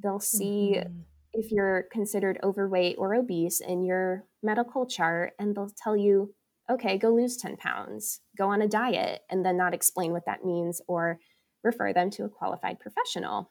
They'll 0.00 0.20
see 0.20 0.76
mm-hmm. 0.76 1.00
if 1.32 1.50
you're 1.50 1.86
considered 1.90 2.38
overweight 2.44 2.96
or 2.96 3.14
obese 3.14 3.60
in 3.60 3.84
your 3.84 4.24
medical 4.40 4.86
chart, 4.86 5.32
and 5.38 5.56
they'll 5.56 5.72
tell 5.82 5.96
you, 5.96 6.32
okay, 6.70 6.98
go 6.98 7.10
lose 7.10 7.36
10 7.36 7.56
pounds, 7.56 8.20
go 8.38 8.48
on 8.48 8.62
a 8.62 8.68
diet, 8.68 9.22
and 9.30 9.44
then 9.44 9.56
not 9.56 9.74
explain 9.74 10.12
what 10.12 10.26
that 10.26 10.44
means 10.44 10.80
or 10.86 11.18
refer 11.64 11.92
them 11.92 12.10
to 12.10 12.24
a 12.24 12.28
qualified 12.28 12.78
professional. 12.78 13.50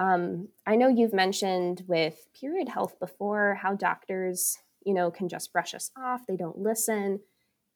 Um, 0.00 0.48
I 0.66 0.76
know 0.76 0.88
you've 0.88 1.12
mentioned 1.12 1.84
with 1.86 2.26
period 2.32 2.70
health 2.70 2.98
before 2.98 3.58
how 3.60 3.74
doctors, 3.74 4.56
you 4.82 4.94
know, 4.94 5.10
can 5.10 5.28
just 5.28 5.52
brush 5.52 5.74
us 5.74 5.90
off, 5.94 6.26
they 6.26 6.38
don't 6.38 6.58
listen, 6.58 7.20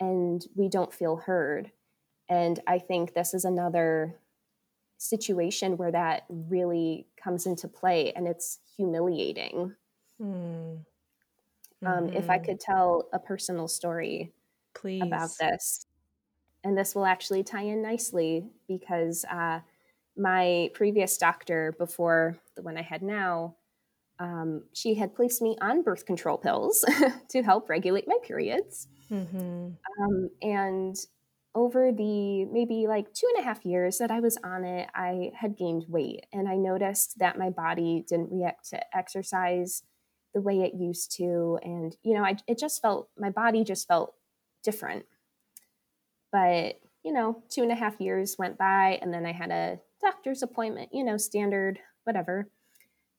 and 0.00 0.42
we 0.56 0.70
don't 0.70 0.92
feel 0.92 1.16
heard. 1.16 1.70
And 2.30 2.58
I 2.66 2.78
think 2.78 3.12
this 3.12 3.34
is 3.34 3.44
another 3.44 4.16
situation 4.96 5.76
where 5.76 5.92
that 5.92 6.24
really 6.30 7.06
comes 7.22 7.44
into 7.44 7.68
play 7.68 8.10
and 8.14 8.26
it's 8.26 8.58
humiliating. 8.74 9.74
Mm. 10.18 10.78
Mm-hmm. 11.84 11.86
Um, 11.86 12.08
if 12.08 12.30
I 12.30 12.38
mm-hmm. 12.38 12.46
could 12.46 12.60
tell 12.60 13.06
a 13.12 13.18
personal 13.18 13.68
story 13.68 14.32
Please. 14.72 15.02
about 15.02 15.28
this, 15.38 15.84
and 16.62 16.78
this 16.78 16.94
will 16.94 17.04
actually 17.04 17.44
tie 17.44 17.64
in 17.64 17.82
nicely 17.82 18.46
because 18.66 19.26
uh, 19.30 19.60
my 20.16 20.70
previous 20.74 21.16
doctor 21.16 21.74
before 21.78 22.38
the 22.56 22.62
one 22.62 22.76
I 22.76 22.82
had 22.82 23.02
now, 23.02 23.56
um, 24.18 24.64
she 24.72 24.94
had 24.94 25.14
placed 25.14 25.42
me 25.42 25.56
on 25.60 25.82
birth 25.82 26.06
control 26.06 26.38
pills 26.38 26.84
to 27.28 27.42
help 27.42 27.68
regulate 27.68 28.06
my 28.06 28.18
periods. 28.22 28.88
Mm-hmm. 29.10 29.70
Um, 30.02 30.30
and 30.40 30.96
over 31.54 31.92
the 31.92 32.44
maybe 32.46 32.86
like 32.88 33.12
two 33.12 33.28
and 33.34 33.44
a 33.44 33.46
half 33.46 33.64
years 33.64 33.98
that 33.98 34.10
I 34.10 34.20
was 34.20 34.36
on 34.42 34.64
it, 34.64 34.88
I 34.94 35.30
had 35.34 35.56
gained 35.56 35.84
weight 35.88 36.26
and 36.32 36.48
I 36.48 36.56
noticed 36.56 37.18
that 37.18 37.38
my 37.38 37.50
body 37.50 38.04
didn't 38.08 38.32
react 38.32 38.70
to 38.70 38.96
exercise 38.96 39.82
the 40.32 40.40
way 40.40 40.60
it 40.60 40.74
used 40.74 41.16
to. 41.16 41.58
And, 41.62 41.96
you 42.02 42.14
know, 42.14 42.24
I, 42.24 42.36
it 42.48 42.58
just 42.58 42.82
felt, 42.82 43.08
my 43.16 43.30
body 43.30 43.62
just 43.62 43.86
felt 43.86 44.14
different. 44.64 45.06
But, 46.32 46.80
you 47.04 47.12
know, 47.12 47.42
two 47.50 47.62
and 47.62 47.70
a 47.70 47.76
half 47.76 48.00
years 48.00 48.36
went 48.38 48.58
by 48.58 48.98
and 49.02 49.12
then 49.12 49.26
I 49.26 49.32
had 49.32 49.50
a 49.50 49.78
doctor's 50.00 50.42
appointment, 50.42 50.88
you 50.92 51.04
know, 51.04 51.16
standard, 51.16 51.78
whatever. 52.04 52.48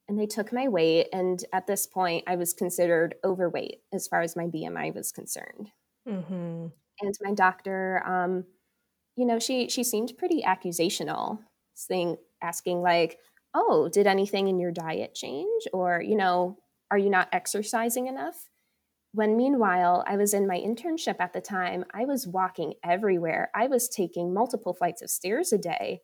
And 0.07 0.19
they 0.19 0.25
took 0.25 0.51
my 0.51 0.67
weight. 0.67 1.07
And 1.13 1.43
at 1.53 1.67
this 1.67 1.87
point, 1.87 2.25
I 2.27 2.35
was 2.35 2.53
considered 2.53 3.15
overweight 3.23 3.81
as 3.93 4.07
far 4.07 4.21
as 4.21 4.35
my 4.35 4.45
BMI 4.45 4.93
was 4.93 5.11
concerned. 5.11 5.69
Mm-hmm. 6.07 6.67
And 7.01 7.15
my 7.21 7.33
doctor, 7.33 8.03
um, 8.05 8.45
you 9.15 9.25
know, 9.25 9.39
she 9.39 9.69
she 9.69 9.83
seemed 9.83 10.17
pretty 10.17 10.43
accusational, 10.43 11.39
saying, 11.73 12.17
asking 12.41 12.81
like, 12.81 13.17
"Oh, 13.53 13.89
did 13.89 14.07
anything 14.07 14.47
in 14.47 14.59
your 14.59 14.71
diet 14.71 15.15
change? 15.15 15.63
Or, 15.73 16.01
you 16.01 16.15
know, 16.15 16.57
are 16.91 16.97
you 16.97 17.09
not 17.09 17.29
exercising 17.31 18.07
enough?" 18.07 18.49
When 19.15 19.37
meanwhile 19.37 20.03
I 20.05 20.17
was 20.17 20.33
in 20.33 20.45
my 20.45 20.57
internship 20.57 21.15
at 21.19 21.31
the 21.31 21.39
time, 21.39 21.85
I 21.93 22.03
was 22.03 22.27
walking 22.27 22.73
everywhere. 22.83 23.49
I 23.55 23.67
was 23.67 23.87
taking 23.87 24.33
multiple 24.33 24.73
flights 24.73 25.01
of 25.01 25.09
stairs 25.09 25.53
a 25.53 25.57
day. 25.57 26.01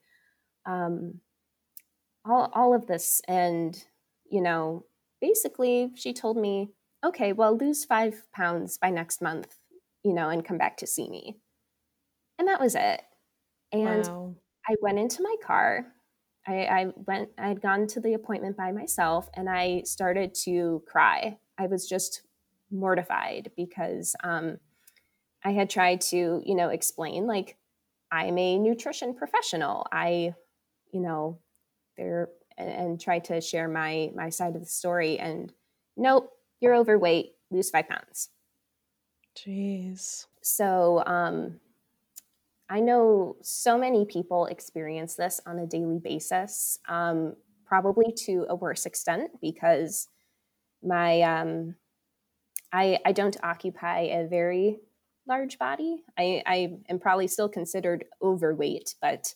Um, 0.65 1.19
all, 2.23 2.49
all 2.53 2.73
of 2.73 2.87
this. 2.87 3.21
And, 3.27 3.77
you 4.29 4.41
know, 4.41 4.85
basically 5.19 5.91
she 5.95 6.13
told 6.13 6.37
me, 6.37 6.71
okay, 7.03 7.33
well, 7.33 7.57
lose 7.57 7.83
five 7.83 8.23
pounds 8.33 8.77
by 8.77 8.89
next 8.91 9.21
month, 9.21 9.55
you 10.03 10.13
know, 10.13 10.29
and 10.29 10.45
come 10.45 10.57
back 10.57 10.77
to 10.77 10.87
see 10.87 11.09
me. 11.09 11.37
And 12.39 12.47
that 12.47 12.61
was 12.61 12.75
it. 12.75 13.01
And 13.73 14.07
wow. 14.07 14.35
I 14.69 14.75
went 14.81 14.99
into 14.99 15.21
my 15.21 15.35
car. 15.45 15.85
I, 16.47 16.53
I 16.63 16.87
went, 16.95 17.29
I 17.37 17.49
had 17.49 17.61
gone 17.61 17.87
to 17.87 17.99
the 17.99 18.13
appointment 18.13 18.55
by 18.55 18.71
myself 18.71 19.29
and 19.33 19.49
I 19.49 19.81
started 19.85 20.33
to 20.45 20.81
cry. 20.87 21.37
I 21.57 21.67
was 21.67 21.87
just 21.89 22.21
mortified 22.71 23.51
because 23.55 24.15
um, 24.23 24.57
I 25.43 25.51
had 25.51 25.69
tried 25.69 26.01
to, 26.01 26.41
you 26.45 26.55
know, 26.55 26.69
explain 26.69 27.27
like 27.27 27.57
I'm 28.11 28.37
a 28.37 28.57
nutrition 28.59 29.15
professional. 29.15 29.87
I, 29.91 30.33
you 30.91 30.99
know, 30.99 31.39
there 31.97 32.29
and, 32.57 32.69
and 32.69 33.01
try 33.01 33.19
to 33.19 33.41
share 33.41 33.67
my 33.67 34.11
my 34.15 34.29
side 34.29 34.55
of 34.55 34.61
the 34.61 34.67
story. 34.67 35.19
And 35.19 35.51
nope, 35.97 36.31
you're 36.59 36.75
overweight. 36.75 37.33
Lose 37.49 37.69
five 37.69 37.87
pounds. 37.87 38.29
Jeez. 39.37 40.25
So 40.41 41.03
um, 41.05 41.59
I 42.69 42.79
know 42.79 43.35
so 43.41 43.77
many 43.77 44.05
people 44.05 44.45
experience 44.45 45.15
this 45.15 45.41
on 45.45 45.59
a 45.59 45.65
daily 45.65 45.99
basis, 45.99 46.79
um, 46.87 47.35
probably 47.65 48.13
to 48.25 48.45
a 48.49 48.55
worse 48.55 48.85
extent 48.85 49.31
because 49.41 50.07
my 50.83 51.21
um, 51.21 51.75
I, 52.73 52.99
I 53.05 53.11
don't 53.11 53.37
occupy 53.43 53.99
a 53.99 54.27
very 54.27 54.79
large 55.27 55.59
body. 55.59 56.03
I, 56.17 56.41
I 56.45 56.77
am 56.89 56.99
probably 56.99 57.27
still 57.27 57.49
considered 57.49 58.05
overweight, 58.21 58.95
but 59.01 59.33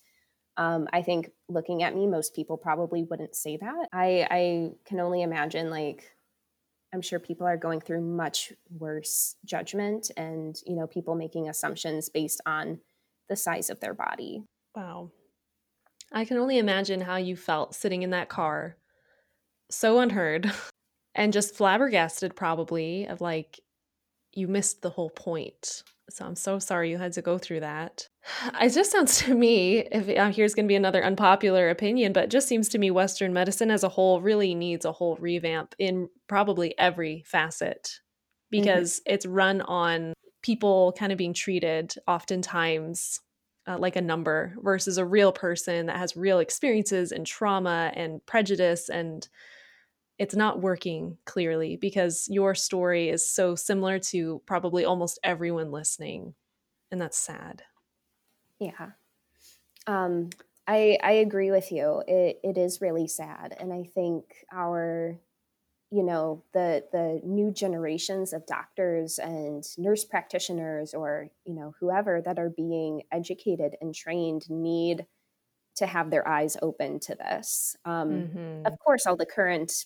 um, 0.57 0.87
I 0.93 1.01
think 1.01 1.31
looking 1.49 1.83
at 1.83 1.95
me, 1.95 2.07
most 2.07 2.33
people 2.33 2.57
probably 2.57 3.03
wouldn't 3.03 3.35
say 3.35 3.57
that. 3.57 3.87
I, 3.91 4.27
I 4.29 4.71
can 4.85 4.99
only 4.99 5.21
imagine, 5.21 5.69
like, 5.69 6.15
I'm 6.93 7.01
sure 7.01 7.19
people 7.19 7.45
are 7.45 7.57
going 7.57 7.81
through 7.81 8.01
much 8.01 8.53
worse 8.69 9.35
judgment 9.43 10.11
and, 10.15 10.55
you 10.65 10.75
know, 10.75 10.87
people 10.87 11.15
making 11.15 11.49
assumptions 11.49 12.07
based 12.09 12.39
on 12.45 12.79
the 13.27 13.35
size 13.35 13.69
of 13.69 13.81
their 13.81 13.93
body. 13.93 14.43
Wow. 14.75 15.11
I 16.13 16.23
can 16.23 16.37
only 16.37 16.57
imagine 16.57 17.01
how 17.01 17.17
you 17.17 17.35
felt 17.35 17.75
sitting 17.75 18.03
in 18.03 18.11
that 18.11 18.29
car, 18.29 18.77
so 19.69 19.99
unheard, 19.99 20.51
and 21.15 21.33
just 21.33 21.55
flabbergasted, 21.55 22.35
probably, 22.35 23.07
of 23.07 23.21
like, 23.21 23.59
you 24.33 24.47
missed 24.47 24.81
the 24.81 24.89
whole 24.89 25.09
point. 25.09 25.83
So 26.09 26.25
I'm 26.25 26.35
so 26.35 26.59
sorry 26.59 26.91
you 26.91 26.97
had 26.97 27.13
to 27.13 27.21
go 27.21 27.37
through 27.37 27.61
that. 27.61 28.07
It 28.61 28.69
just 28.69 28.91
sounds 28.91 29.17
to 29.21 29.33
me, 29.33 29.79
if 29.91 30.09
uh, 30.09 30.29
here's 30.29 30.53
going 30.53 30.65
to 30.65 30.71
be 30.71 30.75
another 30.75 31.03
unpopular 31.03 31.69
opinion, 31.69 32.13
but 32.13 32.25
it 32.25 32.29
just 32.31 32.47
seems 32.47 32.69
to 32.69 32.77
me 32.77 32.91
Western 32.91 33.33
medicine 33.33 33.71
as 33.71 33.83
a 33.83 33.89
whole 33.89 34.21
really 34.21 34.53
needs 34.53 34.85
a 34.85 34.91
whole 34.91 35.15
revamp 35.17 35.73
in 35.79 36.09
probably 36.27 36.77
every 36.77 37.23
facet 37.25 37.83
mm-hmm. 37.83 38.61
because 38.61 38.99
mm-hmm. 38.99 39.13
it's 39.13 39.25
run 39.25 39.61
on 39.61 40.13
people 40.41 40.93
kind 40.97 41.11
of 41.11 41.17
being 41.17 41.33
treated 41.33 41.93
oftentimes 42.07 43.19
uh, 43.67 43.77
like 43.79 43.95
a 43.95 44.01
number 44.01 44.53
versus 44.61 44.99
a 44.99 45.05
real 45.05 45.31
person 45.31 45.87
that 45.87 45.97
has 45.97 46.15
real 46.15 46.37
experiences 46.37 47.11
and 47.11 47.25
trauma 47.25 47.91
and 47.95 48.23
prejudice 48.27 48.89
and 48.89 49.27
it's 50.17 50.35
not 50.35 50.61
working 50.61 51.17
clearly 51.25 51.75
because 51.75 52.27
your 52.29 52.55
story 52.55 53.09
is 53.09 53.29
so 53.29 53.55
similar 53.55 53.99
to 53.99 54.41
probably 54.45 54.85
almost 54.85 55.19
everyone 55.23 55.71
listening 55.71 56.33
and 56.91 57.01
that's 57.01 57.17
sad. 57.17 57.63
Yeah. 58.59 58.91
Um, 59.87 60.29
I, 60.67 60.97
I 61.03 61.11
agree 61.13 61.51
with 61.51 61.71
you. 61.71 62.03
It, 62.07 62.39
it 62.43 62.57
is 62.57 62.81
really 62.81 63.07
sad 63.07 63.55
and 63.59 63.71
i 63.71 63.83
think 63.83 64.23
our 64.51 65.19
you 65.91 66.03
know 66.03 66.43
the 66.53 66.83
the 66.91 67.21
new 67.23 67.51
generations 67.51 68.33
of 68.33 68.45
doctors 68.45 69.19
and 69.19 69.63
nurse 69.77 70.03
practitioners 70.03 70.93
or 70.93 71.29
you 71.45 71.53
know 71.53 71.73
whoever 71.79 72.21
that 72.21 72.39
are 72.39 72.49
being 72.49 73.03
educated 73.11 73.75
and 73.81 73.93
trained 73.93 74.49
need 74.49 75.05
to 75.75 75.85
have 75.85 76.09
their 76.09 76.25
eyes 76.27 76.55
open 76.61 76.99
to 77.01 77.15
this. 77.15 77.75
Um, 77.83 78.09
mm-hmm. 78.09 78.65
of 78.65 78.79
course 78.79 79.05
all 79.05 79.17
the 79.17 79.25
current 79.25 79.85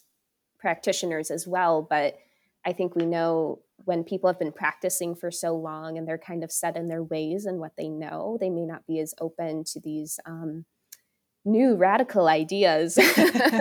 practitioners 0.60 1.32
as 1.32 1.48
well. 1.48 1.82
But 1.82 2.18
I 2.66 2.74
think 2.74 2.96
we 2.96 3.06
know 3.06 3.60
when 3.86 4.04
people 4.04 4.30
have 4.30 4.40
been 4.40 4.52
practicing 4.52 5.16
for 5.16 5.32
so 5.32 5.56
long 5.56 5.98
and 5.98 6.08
they're 6.08 6.18
kind 6.18 6.44
of 6.44 6.52
set 6.52 6.76
in 6.76 6.88
their 6.88 7.04
ways 7.04 7.46
and 7.46 7.60
what 7.60 7.72
they 7.78 7.88
know, 7.88 8.38
they 8.40 8.50
may 8.50 8.66
not 8.66 8.86
be 8.86 9.00
as 9.00 9.14
open 9.22 9.64
to 9.64 9.80
these 9.80 10.20
um, 10.26 10.66
new 11.46 11.76
radical 11.76 12.28
ideas. 12.28 13.00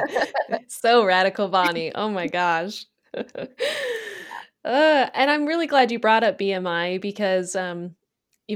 so 0.68 1.04
radical, 1.04 1.48
Bonnie. 1.48 1.94
Oh 1.94 2.08
my 2.08 2.26
gosh. 2.26 2.84
uh, 3.14 3.46
and 4.64 5.30
I'm 5.30 5.46
really 5.46 5.66
glad 5.66 5.90
you 5.90 5.98
brought 5.98 6.24
up 6.24 6.38
BMI 6.38 7.00
because 7.00 7.54
um, 7.54 7.94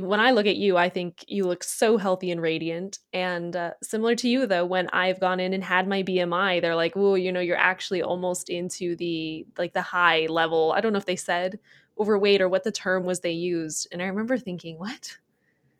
when 0.00 0.20
I 0.20 0.30
look 0.30 0.46
at 0.46 0.56
you, 0.56 0.78
I 0.78 0.88
think 0.88 1.24
you 1.28 1.44
look 1.44 1.62
so 1.62 1.98
healthy 1.98 2.30
and 2.30 2.40
radiant. 2.40 2.98
And 3.12 3.54
uh, 3.54 3.72
similar 3.82 4.14
to 4.16 4.28
you, 4.28 4.46
though, 4.46 4.64
when 4.64 4.88
I've 4.88 5.20
gone 5.20 5.38
in 5.38 5.52
and 5.52 5.62
had 5.62 5.86
my 5.86 6.02
BMI, 6.02 6.62
they're 6.62 6.76
like, 6.76 6.96
"Oh, 6.96 7.14
you 7.14 7.30
know, 7.30 7.40
you're 7.40 7.58
actually 7.58 8.02
almost 8.02 8.48
into 8.48 8.96
the 8.96 9.46
like 9.58 9.74
the 9.74 9.82
high 9.82 10.26
level." 10.26 10.72
I 10.74 10.80
don't 10.80 10.92
know 10.92 10.98
if 10.98 11.04
they 11.04 11.16
said 11.16 11.58
overweight 12.00 12.40
or 12.40 12.48
what 12.48 12.64
the 12.64 12.72
term 12.72 13.04
was 13.04 13.20
they 13.20 13.32
used. 13.32 13.86
And 13.92 14.00
I 14.00 14.06
remember 14.06 14.38
thinking, 14.38 14.78
"What? 14.78 15.18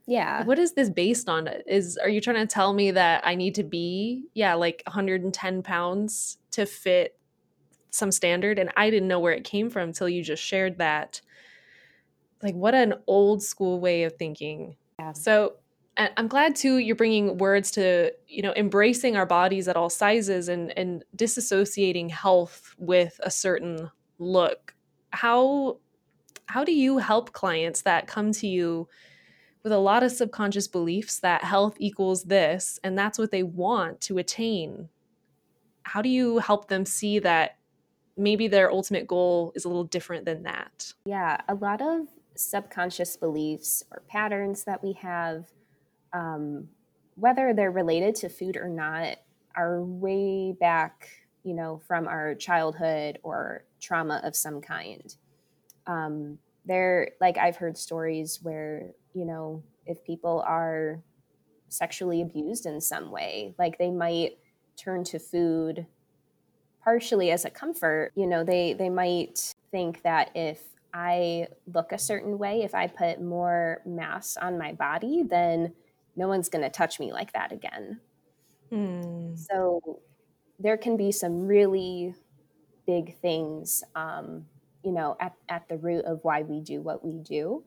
Yeah, 0.07 0.45
what 0.45 0.59
is 0.59 0.75
this 0.75 0.91
based 0.91 1.29
on? 1.29 1.49
Is 1.67 1.97
are 1.97 2.09
you 2.09 2.21
trying 2.21 2.37
to 2.37 2.53
tell 2.53 2.75
me 2.75 2.91
that 2.91 3.27
I 3.27 3.35
need 3.35 3.55
to 3.55 3.63
be 3.63 4.27
yeah 4.35 4.55
like 4.55 4.83
110 4.87 5.63
pounds 5.63 6.39
to 6.51 6.67
fit 6.67 7.19
some 7.91 8.13
standard?" 8.13 8.59
And 8.59 8.71
I 8.77 8.91
didn't 8.91 9.09
know 9.09 9.21
where 9.21 9.33
it 9.33 9.45
came 9.45 9.71
from 9.71 9.89
until 9.89 10.09
you 10.09 10.23
just 10.23 10.43
shared 10.43 10.77
that 10.79 11.23
like 12.43 12.55
what 12.55 12.75
an 12.75 12.95
old 13.07 13.43
school 13.43 13.81
way 13.81 14.05
of 14.05 14.17
thinking. 14.17 14.77
Yeah. 14.99 15.13
So 15.13 15.55
I'm 15.97 16.29
glad 16.29 16.57
too 16.57 16.79
you're 16.79 16.97
bringing 16.97 17.37
words 17.37 17.71
to 17.73 18.13
you 18.27 18.41
know 18.43 18.55
embracing 18.57 19.15
our 19.15 19.27
bodies 19.27 19.69
at 19.69 19.77
all 19.77 19.91
sizes 19.91 20.49
and 20.49 20.77
and 20.77 21.05
disassociating 21.17 22.11
health 22.11 22.75
with 22.79 23.21
a 23.23 23.31
certain 23.31 23.91
look. 24.19 24.75
How 25.11 25.79
how 26.47 26.65
do 26.65 26.73
you 26.73 26.99
help 26.99 27.33
clients 27.33 27.83
that 27.83 28.07
come 28.07 28.33
to 28.33 28.47
you 28.47 28.89
with 29.63 29.73
a 29.73 29.79
lot 29.79 30.03
of 30.03 30.11
subconscious 30.11 30.67
beliefs 30.67 31.21
that 31.21 31.45
health 31.45 31.77
equals 31.79 32.25
this 32.25 32.81
and 32.83 32.99
that's 32.99 33.19
what 33.19 33.31
they 33.31 33.43
want 33.43 34.01
to 34.03 34.19
attain? 34.19 34.89
How 35.85 36.01
do 36.01 36.09
you 36.09 36.39
help 36.39 36.69
them 36.69 36.87
see 36.87 37.19
that 37.19 37.59
maybe 38.17 38.49
their 38.49 38.71
ultimate 38.71 39.07
goal 39.07 39.53
is 39.55 39.65
a 39.65 39.69
little 39.69 39.85
different 39.85 40.25
than 40.25 40.45
that? 40.45 40.93
Yeah, 41.05 41.39
a 41.49 41.55
lot 41.55 41.83
of 41.83 42.07
subconscious 42.37 43.17
beliefs 43.17 43.83
or 43.91 44.03
patterns 44.09 44.65
that 44.65 44.83
we 44.83 44.93
have, 44.95 45.47
um, 46.13 46.69
whether 47.17 47.53
they're 47.53 47.71
related 47.71 48.15
to 48.17 48.29
food 48.29 48.57
or 48.57 48.69
not, 48.69 49.19
are 49.55 49.83
way 49.83 50.53
back, 50.53 51.09
you 51.45 51.55
know, 51.55 51.81
from 51.87 52.09
our 52.09 52.35
childhood 52.35 53.19
or 53.23 53.65
trauma 53.81 54.21
of 54.25 54.35
some 54.35 54.61
kind. 54.61 55.15
Um, 55.87 56.39
there, 56.65 57.11
like 57.21 57.37
I've 57.39 57.57
heard 57.57 57.77
stories 57.77 58.39
where, 58.43 58.91
you 59.15 59.25
know, 59.25 59.63
if 59.87 60.03
people 60.05 60.43
are 60.47 61.01
sexually 61.69 62.23
abused 62.23 62.67
in 62.67 62.81
some 62.81 63.11
way, 63.11 63.55
like 63.59 63.79
they 63.79 63.91
might 63.91 64.39
turn 64.77 65.05
to 65.05 65.19
food 65.19 65.87
partially 66.83 67.31
as 67.31 67.45
a 67.45 67.51
comfort 67.51 68.11
you 68.15 68.27
know 68.27 68.43
they 68.43 68.73
they 68.73 68.89
might 68.89 69.55
think 69.71 70.03
that 70.03 70.31
if 70.35 70.72
I 70.95 71.49
look 71.73 71.93
a 71.93 71.99
certain 71.99 72.39
way, 72.39 72.63
if 72.63 72.75
I 72.75 72.87
put 72.87 73.21
more 73.21 73.81
mass 73.87 74.37
on 74.37 74.59
my 74.59 74.73
body, 74.73 75.23
then 75.23 75.73
no 76.17 76.29
one's 76.29 76.49
going 76.49 76.63
to 76.63 76.71
touch 76.71 77.01
me 77.01 77.13
like 77.13 77.33
that 77.33 77.53
again. 77.53 78.01
Mm. 78.71 79.39
So 79.39 80.01
there 80.59 80.77
can 80.77 80.97
be 80.97 81.13
some 81.13 81.47
really 81.47 82.15
big 82.87 83.17
things, 83.19 83.83
um, 83.95 84.47
you 84.85 84.93
know, 84.93 85.17
at, 85.21 85.35
at 85.49 85.69
the 85.69 85.77
root 85.77 86.05
of 86.05 86.21
why 86.23 86.43
we 86.43 86.61
do 86.61 86.81
what 86.81 87.05
we 87.05 87.19
do. 87.19 87.65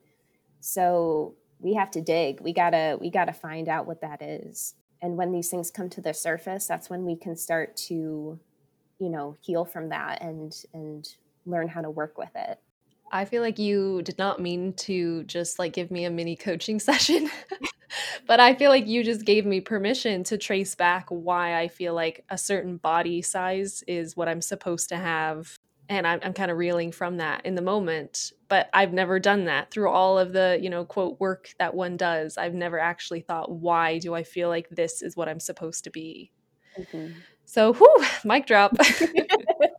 So 0.59 1.35
we 1.59 1.73
have 1.75 1.91
to 1.91 2.01
dig. 2.01 2.41
We 2.41 2.53
gotta 2.53 2.97
we 2.99 3.09
gotta 3.09 3.33
find 3.33 3.69
out 3.69 3.88
what 3.88 4.01
that 4.01 4.21
is. 4.21 4.75
And 5.01 5.17
when 5.17 5.31
these 5.31 5.49
things 5.49 5.71
come 5.71 5.89
to 5.89 6.01
the 6.01 6.13
surface, 6.13 6.67
that's 6.67 6.89
when 6.89 7.05
we 7.05 7.15
can 7.15 7.35
start 7.35 7.75
to, 7.88 8.39
you 8.99 9.09
know, 9.09 9.35
heal 9.41 9.65
from 9.65 9.89
that 9.89 10.21
and 10.21 10.55
and 10.73 11.07
learn 11.45 11.67
how 11.67 11.81
to 11.81 11.89
work 11.89 12.17
with 12.17 12.31
it. 12.35 12.59
I 13.12 13.26
feel 13.26 13.41
like 13.41 13.60
you 13.60 14.02
did 14.02 14.18
not 14.18 14.41
mean 14.41 14.74
to 14.74 15.24
just 15.24 15.60
like 15.60 15.74
give 15.74 15.91
me 15.91 16.06
a 16.06 16.10
mini 16.10 16.36
coaching 16.36 16.80
session, 16.89 17.30
but 18.28 18.39
I 18.39 18.56
feel 18.56 18.70
like 18.70 18.88
you 18.88 19.04
just 19.04 19.26
gave 19.26 19.46
me 19.46 19.62
permission 19.62 20.24
to 20.26 20.38
trace 20.38 20.76
back 20.76 21.08
why 21.10 21.60
I 21.60 21.68
feel 21.68 21.94
like 21.94 22.26
a 22.30 22.38
certain 22.38 22.78
body 22.78 23.22
size 23.22 23.84
is 23.88 24.18
what 24.18 24.28
I'm 24.28 24.41
supposed 24.41 24.89
to 24.89 24.98
have 24.98 25.58
and 25.89 26.08
I'm, 26.08 26.20
I'm 26.24 26.34
kind 26.34 26.52
of 26.52 26.58
reeling 26.58 26.91
from 26.91 27.18
that 27.18 27.46
in 27.46 27.56
the 27.56 27.62
moment 27.62 28.32
but 28.48 28.70
i've 28.74 28.94
never 28.94 29.20
done 29.20 29.46
that 29.46 29.72
through 29.72 29.89
all 29.89 30.18
of 30.18 30.34
the 30.34 30.58
you 30.62 30.70
know 30.70 30.86
quote 30.86 31.20
work 31.20 31.50
that 31.60 31.74
one 31.74 31.98
does. 31.98 32.38
I've 32.38 32.54
never 32.54 32.80
actually 32.80 33.22
thought 33.22 33.52
why 33.52 34.00
do 34.00 34.13
i 34.13 34.24
feel 34.24 34.50
like 34.50 34.70
this 34.70 35.02
is 35.02 35.15
what 35.15 35.30
i'm 35.30 35.39
supposed 35.39 35.84
to 35.86 35.89
be? 35.89 36.32
Mm-hmm. 36.80 37.20
so 37.46 37.74
whew, 37.74 38.06
mic 38.24 38.48
drop 38.48 38.76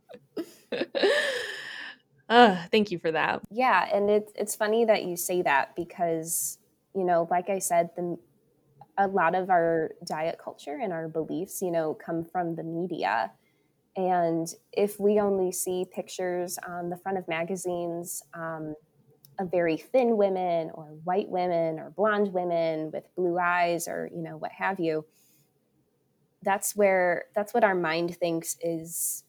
uh, 2.29 2.57
thank 2.71 2.91
you 2.91 2.99
for 2.99 3.11
that. 3.11 3.41
Yeah 3.51 3.87
and 3.93 4.09
it's 4.09 4.31
it's 4.35 4.55
funny 4.55 4.85
that 4.85 5.05
you 5.05 5.15
say 5.15 5.41
that 5.41 5.75
because 5.75 6.57
you 6.95 7.03
know 7.03 7.27
like 7.29 7.49
i 7.49 7.59
said 7.59 7.89
the 7.95 8.17
a 8.97 9.07
lot 9.07 9.35
of 9.35 9.49
our 9.49 9.91
diet 10.05 10.39
culture 10.43 10.79
and 10.81 10.91
our 10.91 11.07
beliefs 11.07 11.61
you 11.61 11.71
know 11.71 11.93
come 11.93 12.25
from 12.25 12.55
the 12.55 12.63
media. 12.63 13.31
And 13.97 14.47
if 14.71 14.99
we 14.99 15.19
only 15.19 15.51
see 15.51 15.83
pictures 15.91 16.59
on 16.67 16.91
the 16.91 16.97
front 16.97 17.17
of 17.17 17.27
magazines 17.27 18.21
um, 18.35 18.75
of 19.39 19.49
very 19.49 19.75
thin 19.75 20.17
women 20.17 20.69
or 20.73 20.85
white 21.03 21.29
women 21.29 21.79
or 21.79 21.89
blonde 21.89 22.31
women 22.31 22.91
with 22.91 23.03
blue 23.15 23.39
eyes 23.39 23.87
or, 23.87 24.07
you 24.13 24.21
know, 24.21 24.37
what 24.37 24.51
have 24.51 24.79
you, 24.79 25.03
that's 26.43 26.75
where, 26.75 27.25
that's 27.35 27.55
what 27.55 27.63
our 27.63 27.73
mind 27.73 28.15
thinks 28.17 28.55
is 28.61 29.23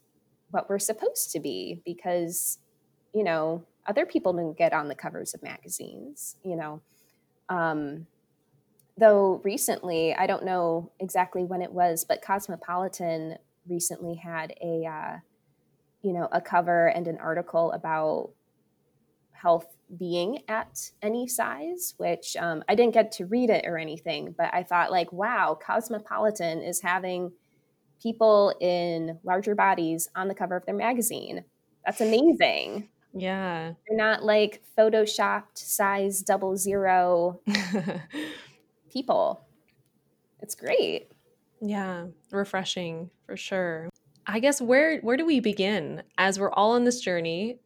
what 0.50 0.68
we're 0.68 0.78
supposed 0.78 1.32
to 1.32 1.40
be 1.40 1.80
because, 1.86 2.58
you 3.14 3.24
know, 3.24 3.64
other 3.86 4.06
people 4.06 4.32
don't 4.32 4.56
get 4.56 4.72
on 4.72 4.88
the 4.88 4.94
covers 4.94 5.34
of 5.34 5.42
magazines, 5.42 6.36
you 6.44 6.56
know. 6.56 6.82
Um, 7.48 8.06
though 8.98 9.40
recently, 9.44 10.14
I 10.14 10.26
don't 10.26 10.44
know 10.44 10.92
exactly 11.00 11.44
when 11.44 11.62
it 11.62 11.72
was, 11.72 12.04
but 12.04 12.22
Cosmopolitan 12.22 13.38
recently 13.66 14.14
had 14.16 14.52
a 14.62 14.84
uh, 14.86 15.18
you 16.02 16.12
know 16.12 16.28
a 16.32 16.40
cover 16.40 16.88
and 16.88 17.08
an 17.08 17.18
article 17.18 17.72
about 17.72 18.30
health 19.32 19.66
being 19.96 20.42
at 20.48 20.90
any 21.02 21.26
size 21.26 21.94
which 21.96 22.36
um, 22.36 22.62
i 22.68 22.74
didn't 22.74 22.92
get 22.92 23.10
to 23.10 23.24
read 23.26 23.50
it 23.50 23.64
or 23.66 23.78
anything 23.78 24.34
but 24.36 24.52
i 24.52 24.62
thought 24.62 24.90
like 24.90 25.12
wow 25.12 25.58
cosmopolitan 25.60 26.60
is 26.60 26.80
having 26.82 27.32
people 28.02 28.54
in 28.60 29.18
larger 29.24 29.54
bodies 29.54 30.08
on 30.14 30.28
the 30.28 30.34
cover 30.34 30.56
of 30.56 30.66
their 30.66 30.74
magazine 30.74 31.44
that's 31.84 32.00
amazing 32.00 32.88
yeah 33.18 33.72
they're 33.86 33.96
not 33.96 34.22
like 34.22 34.62
photoshopped 34.76 35.56
size 35.58 36.22
double 36.22 36.56
zero 36.56 37.40
people 38.90 39.44
it's 40.40 40.54
great 40.54 41.10
yeah, 41.60 42.06
refreshing 42.30 43.10
for 43.26 43.36
sure. 43.36 43.88
I 44.26 44.40
guess 44.40 44.60
where 44.60 45.00
where 45.00 45.16
do 45.16 45.24
we 45.24 45.40
begin 45.40 46.02
as 46.16 46.38
we're 46.38 46.52
all 46.52 46.72
on 46.72 46.84
this 46.84 47.00
journey? 47.00 47.58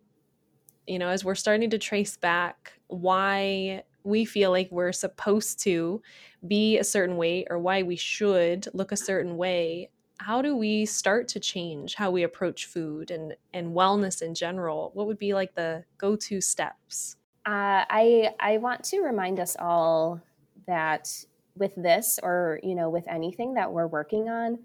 You 0.87 0.99
know, 0.99 1.09
as 1.09 1.25
we're 1.25 1.35
starting 1.35 1.71
to 1.71 1.79
trace 1.79 2.17
back 2.17 2.73
why 2.89 3.83
we 4.05 4.25
feel 4.25 4.51
like 4.51 4.69
we're 4.71 4.93
supposed 4.93 5.61
to 5.63 6.03
be 6.47 6.79
a 6.79 6.85
certain 6.85 7.17
way 7.17 7.47
or 7.49 7.59
why 7.59 7.83
we 7.83 7.97
should 7.97 8.67
look 8.75 8.93
a 8.93 8.97
certain 8.97 9.37
way 9.37 9.91
how 10.23 10.41
do 10.41 10.57
we 10.57 10.87
start 10.87 11.27
to 11.29 11.41
change 11.41 11.95
how 11.95 12.11
we 12.11 12.23
approach 12.23 12.67
food 12.67 13.11
and 13.11 13.35
and 13.53 13.75
wellness 13.75 14.23
in 14.23 14.35
general? 14.35 14.91
What 14.95 15.07
would 15.07 15.19
be 15.19 15.35
like 15.35 15.55
the 15.55 15.85
go-to 15.99 16.41
steps? 16.41 17.17
Uh, 17.45 17.83
i 17.91 18.31
i 18.39 18.57
want 18.59 18.85
to 18.85 19.01
remind 19.01 19.41
us 19.41 19.57
all 19.59 20.21
that 20.69 21.09
with 21.57 21.75
this 21.75 22.21
or 22.23 22.61
you 22.63 22.77
know 22.77 22.89
with 22.89 23.05
anything 23.09 23.55
that 23.55 23.73
we're 23.73 23.89
working 23.89 24.29
on 24.29 24.59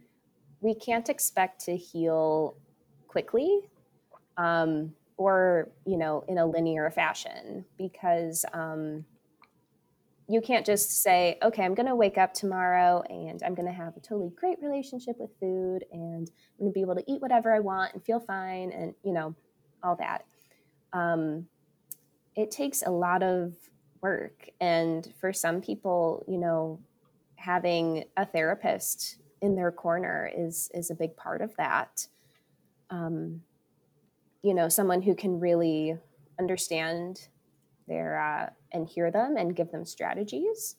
we 0.62 0.76
can't 0.76 1.10
expect 1.10 1.66
to 1.66 1.76
heal 1.76 2.56
quickly 3.08 3.62
um, 4.38 4.94
or 5.18 5.70
you 5.86 5.98
know 5.98 6.24
in 6.28 6.38
a 6.38 6.46
linear 6.46 6.92
fashion 6.92 7.66
because 7.80 8.46
um, 8.54 9.04
you 10.30 10.42
can't 10.42 10.66
just 10.66 11.02
say 11.02 11.38
okay 11.42 11.64
i'm 11.64 11.74
going 11.74 11.88
to 11.88 11.96
wake 11.96 12.18
up 12.18 12.34
tomorrow 12.34 13.02
and 13.10 13.42
i'm 13.44 13.56
going 13.56 13.68
to 13.68 13.74
have 13.74 13.96
a 13.96 14.00
totally 14.00 14.32
great 14.36 14.58
relationship 14.62 15.16
with 15.20 15.30
food 15.40 15.86
and 15.92 16.30
i'm 16.30 16.60
going 16.60 16.72
to 16.72 16.74
be 16.74 16.82
able 16.82 16.96
to 16.96 17.04
eat 17.08 17.22
whatever 17.22 17.54
i 17.54 17.60
want 17.60 17.94
and 17.94 18.04
feel 18.04 18.20
fine 18.20 18.72
and 18.72 18.94
you 19.04 19.14
know 19.14 19.34
all 19.84 19.96
that 19.96 20.26
um, 20.94 21.48
it 22.36 22.52
takes 22.52 22.84
a 22.84 22.90
lot 22.90 23.24
of 23.24 23.54
work. 24.02 24.50
And 24.62 25.12
for 25.20 25.34
some 25.34 25.62
people, 25.62 26.24
you 26.28 26.38
know, 26.38 26.80
having 27.36 28.06
a 28.16 28.26
therapist 28.26 29.18
in 29.42 29.56
their 29.56 29.72
corner 29.72 30.32
is 30.36 30.70
is 30.74 30.90
a 30.90 30.96
big 30.96 31.16
part 31.16 31.42
of 31.42 31.56
that. 31.58 32.08
Um, 32.90 33.42
you 34.42 34.54
know, 34.54 34.70
someone 34.70 35.02
who 35.02 35.16
can 35.16 35.40
really 35.40 35.98
understand 36.40 37.28
their 37.88 38.20
uh, 38.20 38.50
and 38.72 38.88
hear 38.88 39.12
them 39.12 39.36
and 39.38 39.56
give 39.56 39.72
them 39.72 39.86
strategies, 39.86 40.76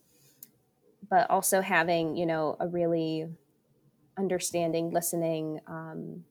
but 1.08 1.28
also 1.30 1.60
having 1.60 2.16
you 2.16 2.26
know 2.26 2.56
a 2.60 2.68
really 2.68 3.26
understanding, 4.18 4.90
listening, 4.90 5.60
um, 5.66 6.24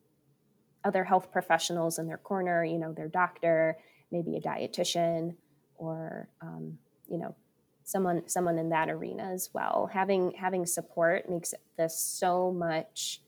other 0.84 1.04
health 1.04 1.32
professionals 1.32 2.00
in 2.00 2.08
their 2.08 2.18
corner. 2.18 2.64
You 2.64 2.78
know, 2.78 2.94
their 2.94 3.08
doctor, 3.08 3.78
maybe 4.12 4.36
a 4.38 4.42
dietitian, 4.42 5.36
or 5.78 6.30
um, 6.42 6.78
you 7.08 7.18
know 7.18 7.36
someone 7.84 8.28
someone 8.28 8.58
in 8.58 8.70
that 8.70 8.90
arena 8.90 9.24
as 9.32 9.50
well 9.54 9.90
having 9.94 10.34
having 10.38 10.66
support 10.66 11.30
makes 11.30 11.54
this 11.78 11.98
so 11.98 12.52
much 12.52 13.22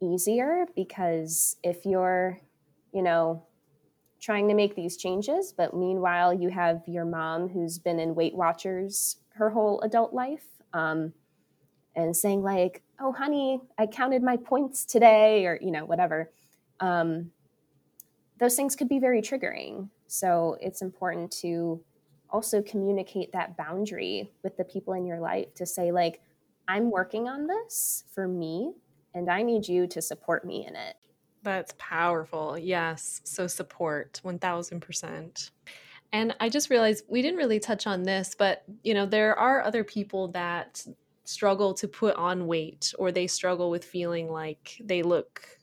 easier 0.00 0.64
because 0.74 1.56
if 1.62 1.84
you're 1.84 2.40
you 2.94 3.02
know 3.02 3.44
trying 4.22 4.48
to 4.48 4.54
make 4.54 4.74
these 4.74 4.96
changes 4.96 5.52
but 5.52 5.74
meanwhile 5.76 6.32
you 6.32 6.48
have 6.48 6.80
your 6.86 7.04
mom 7.04 7.48
who's 7.48 7.78
been 7.78 7.98
in 7.98 8.14
weight 8.14 8.34
watchers 8.34 9.16
her 9.34 9.50
whole 9.50 9.80
adult 9.82 10.14
life 10.14 10.46
um, 10.72 11.12
and 11.96 12.16
saying 12.16 12.42
like 12.42 12.82
oh 13.00 13.12
honey 13.12 13.60
i 13.78 13.86
counted 13.86 14.22
my 14.22 14.36
points 14.36 14.84
today 14.84 15.44
or 15.44 15.58
you 15.60 15.70
know 15.70 15.84
whatever 15.84 16.30
um, 16.80 17.30
those 18.38 18.56
things 18.56 18.74
could 18.74 18.88
be 18.88 18.98
very 18.98 19.20
triggering 19.20 19.88
so 20.06 20.58
it's 20.60 20.82
important 20.82 21.30
to 21.40 21.82
also 22.32 22.62
communicate 22.62 23.32
that 23.32 23.56
boundary 23.56 24.30
with 24.42 24.56
the 24.56 24.64
people 24.64 24.94
in 24.94 25.06
your 25.06 25.20
life 25.20 25.54
to 25.54 25.66
say, 25.66 25.92
like, 25.92 26.20
I'm 26.66 26.90
working 26.90 27.28
on 27.28 27.46
this 27.46 28.04
for 28.14 28.26
me, 28.26 28.72
and 29.14 29.30
I 29.30 29.42
need 29.42 29.68
you 29.68 29.86
to 29.88 30.00
support 30.00 30.44
me 30.44 30.66
in 30.66 30.74
it. 30.74 30.96
That's 31.42 31.74
powerful. 31.78 32.56
Yes. 32.58 33.20
So 33.24 33.46
support 33.46 34.20
1000%. 34.24 35.50
And 36.12 36.36
I 36.40 36.48
just 36.48 36.70
realized 36.70 37.04
we 37.08 37.22
didn't 37.22 37.38
really 37.38 37.58
touch 37.58 37.86
on 37.86 38.02
this, 38.02 38.34
but 38.36 38.64
you 38.82 38.94
know, 38.94 39.06
there 39.06 39.36
are 39.38 39.62
other 39.62 39.82
people 39.82 40.28
that 40.28 40.84
struggle 41.24 41.72
to 41.74 41.88
put 41.88 42.14
on 42.16 42.46
weight 42.46 42.92
or 42.98 43.10
they 43.12 43.26
struggle 43.26 43.70
with 43.70 43.84
feeling 43.84 44.30
like 44.30 44.80
they 44.82 45.02
look 45.02 45.58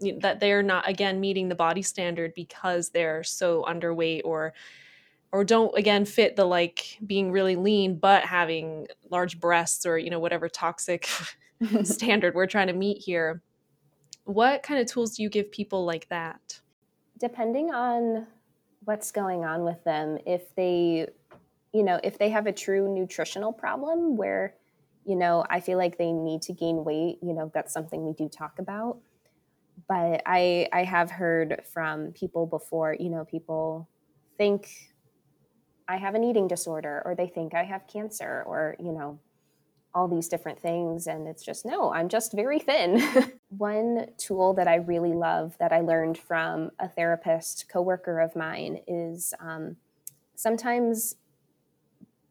you 0.00 0.12
know, 0.12 0.18
that 0.20 0.38
they're 0.38 0.62
not 0.62 0.88
again 0.88 1.18
meeting 1.18 1.48
the 1.48 1.54
body 1.54 1.82
standard 1.82 2.32
because 2.34 2.90
they're 2.90 3.24
so 3.24 3.64
underweight 3.66 4.20
or 4.24 4.52
or 5.32 5.44
don't 5.44 5.76
again 5.76 6.04
fit 6.04 6.36
the 6.36 6.44
like 6.44 6.98
being 7.04 7.32
really 7.32 7.56
lean 7.56 7.96
but 7.96 8.22
having 8.22 8.86
large 9.10 9.40
breasts 9.40 9.86
or 9.86 9.98
you 9.98 10.10
know 10.10 10.20
whatever 10.20 10.48
toxic 10.48 11.08
standard 11.82 12.34
we're 12.34 12.46
trying 12.46 12.68
to 12.68 12.72
meet 12.72 12.98
here 12.98 13.42
what 14.28 14.62
kind 14.62 14.80
of 14.80 14.86
tools 14.86 15.16
do 15.16 15.22
you 15.22 15.30
give 15.30 15.50
people 15.50 15.84
like 15.84 16.08
that? 16.10 16.60
Depending 17.18 17.72
on 17.72 18.26
what's 18.84 19.10
going 19.10 19.44
on 19.44 19.64
with 19.64 19.82
them 19.84 20.18
if 20.24 20.54
they 20.54 21.08
you 21.72 21.82
know 21.82 21.98
if 22.04 22.16
they 22.16 22.30
have 22.30 22.46
a 22.46 22.52
true 22.52 22.88
nutritional 22.94 23.52
problem 23.52 24.16
where 24.16 24.54
you 25.04 25.16
know 25.16 25.44
i 25.50 25.58
feel 25.58 25.76
like 25.76 25.98
they 25.98 26.12
need 26.12 26.40
to 26.40 26.52
gain 26.52 26.84
weight 26.84 27.18
you 27.20 27.34
know 27.34 27.50
that's 27.52 27.72
something 27.72 28.06
we 28.06 28.12
do 28.12 28.28
talk 28.28 28.58
about. 28.58 28.98
But 29.88 30.22
I 30.26 30.68
I 30.72 30.84
have 30.84 31.10
heard 31.10 31.62
from 31.72 32.12
people 32.12 32.46
before, 32.46 32.96
you 32.98 33.10
know, 33.10 33.24
people 33.24 33.88
think 34.36 34.68
I 35.86 35.96
have 35.96 36.14
an 36.14 36.24
eating 36.24 36.48
disorder 36.48 37.02
or 37.04 37.14
they 37.14 37.28
think 37.28 37.54
I 37.54 37.64
have 37.64 37.86
cancer 37.86 38.42
or, 38.46 38.76
you 38.78 38.92
know, 38.92 39.18
all 39.94 40.06
these 40.06 40.28
different 40.28 40.60
things 40.60 41.06
and 41.06 41.26
it's 41.26 41.44
just 41.44 41.64
no, 41.64 41.92
I'm 41.92 42.08
just 42.08 42.32
very 42.32 42.58
thin. 42.58 43.02
One 43.48 44.06
tool 44.18 44.54
that 44.54 44.68
I 44.68 44.76
really 44.76 45.12
love 45.12 45.56
that 45.58 45.72
I 45.72 45.80
learned 45.80 46.18
from 46.18 46.70
a 46.78 46.88
therapist 46.88 47.68
coworker 47.68 48.20
of 48.20 48.36
mine 48.36 48.80
is 48.86 49.34
um, 49.40 49.76
sometimes 50.34 51.16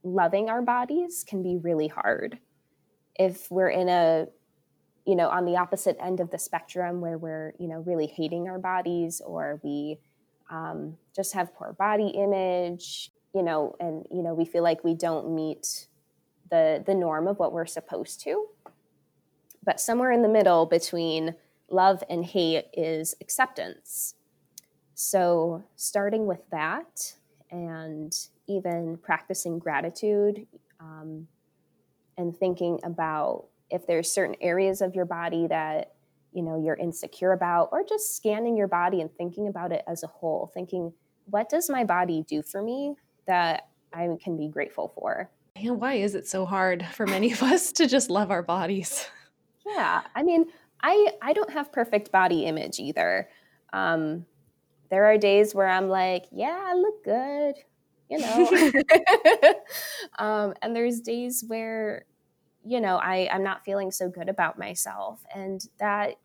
loving 0.04 0.50
our 0.50 0.62
bodies 0.62 1.26
can 1.28 1.44
be 1.44 1.58
really 1.58 1.88
hard. 1.88 2.40
If 3.16 3.50
we're 3.52 3.70
in 3.70 3.90
a 3.90 4.28
you 5.06 5.16
know 5.16 5.30
on 5.30 5.46
the 5.46 5.56
opposite 5.56 5.98
end 6.02 6.20
of 6.20 6.30
the 6.30 6.38
spectrum 6.38 7.02
where 7.02 7.18
we're 7.18 7.54
you 7.60 7.68
know 7.68 7.80
really 7.80 8.08
hating 8.08 8.48
our 8.48 8.60
bodies 8.60 9.22
or 9.26 9.60
we 9.64 9.98
um, 10.52 10.98
just 11.16 11.34
have 11.34 11.56
poor 11.56 11.74
body 11.74 12.10
image 12.10 13.12
you 13.34 13.42
know 13.42 13.76
and 13.80 14.06
you 14.12 14.22
know 14.22 14.34
we 14.34 14.46
feel 14.46 14.64
like 14.64 14.84
we 14.84 14.94
don't 14.94 15.34
meet 15.34 15.88
the 16.50 16.84
the 16.86 16.96
norm 16.96 17.28
of 17.28 17.40
what 17.40 17.52
we're 17.52 17.66
supposed 17.66 18.22
to. 18.22 18.48
But 19.64 19.80
somewhere 19.80 20.12
in 20.12 20.22
the 20.22 20.30
middle 20.30 20.66
between 20.66 21.36
love 21.70 22.04
and 22.10 22.26
hate 22.26 22.66
is 22.74 23.16
acceptance. 23.22 24.16
So, 24.94 25.64
starting 25.76 26.26
with 26.26 26.50
that 26.52 27.16
and 27.52 28.16
even 28.48 28.98
practicing 28.98 29.60
gratitude 29.60 30.48
um, 30.80 31.28
and 32.18 32.36
thinking 32.36 32.80
about 32.84 33.46
if 33.70 33.86
there's 33.86 34.12
certain 34.12 34.36
areas 34.42 34.82
of 34.82 34.96
your 34.96 35.06
body 35.06 35.48
that 35.48 35.94
you 36.34 36.42
know 36.42 36.62
you're 36.62 36.76
insecure 36.76 37.32
about 37.32 37.70
or 37.72 37.84
just 37.88 38.16
scanning 38.16 38.58
your 38.58 38.68
body 38.68 39.02
and 39.02 39.14
thinking 39.16 39.48
about 39.48 39.72
it 39.72 39.84
as 39.88 40.04
a 40.04 40.08
whole 40.08 40.52
thinking 40.54 40.94
what 41.26 41.50
does 41.50 41.70
my 41.70 41.84
body 41.84 42.24
do 42.28 42.42
for 42.42 42.62
me 42.62 42.96
that 43.26 43.70
i 43.94 44.08
can 44.24 44.38
be 44.38 44.48
grateful 44.48 44.92
for 44.96 45.30
and 45.62 45.80
why 45.80 45.94
is 45.96 46.16
it 46.16 46.28
so 46.28 46.46
hard 46.46 46.86
for 46.86 47.06
many 47.08 47.32
of 47.32 47.44
us 47.44 47.72
to 47.74 47.88
just 47.88 48.10
love 48.10 48.32
our 48.32 48.44
bodies? 48.44 49.08
Yeah 49.66 50.02
i 50.16 50.24
mean 50.24 50.46
i 50.82 51.12
i 51.22 51.34
don't 51.34 51.52
have 51.52 51.72
perfect 51.72 52.12
body 52.12 52.46
image 52.46 52.80
either. 52.80 53.30
Um 53.74 54.26
there 54.90 55.06
are 55.06 55.18
days 55.18 55.54
where 55.54 55.68
i'm 55.68 55.90
like 55.90 56.26
yeah 56.32 56.58
i 56.66 56.74
look 56.74 57.04
good 57.04 57.56
you 58.10 58.20
know? 58.20 58.50
Um 60.20 60.54
and 60.62 60.76
there's 60.76 61.02
days 61.02 61.44
where 61.48 62.06
you 62.66 62.80
know 62.82 62.98
i 62.98 63.30
i'm 63.32 63.44
not 63.44 63.64
feeling 63.66 63.92
so 63.92 64.10
good 64.10 64.30
about 64.30 64.58
myself 64.58 65.24
and 65.34 65.62
that 65.80 66.16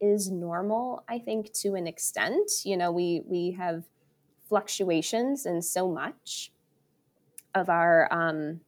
is 0.00 0.30
normal 0.30 1.04
i 1.08 1.18
think 1.18 1.52
to 1.52 1.74
an 1.74 1.86
extent. 1.86 2.50
You 2.64 2.76
know 2.76 2.90
we 2.92 3.22
we 3.26 3.52
have 3.52 3.84
fluctuations 4.48 5.46
in 5.46 5.62
so 5.62 5.88
much 5.88 6.52
of 7.54 7.68
our 7.70 8.12
um 8.12 8.60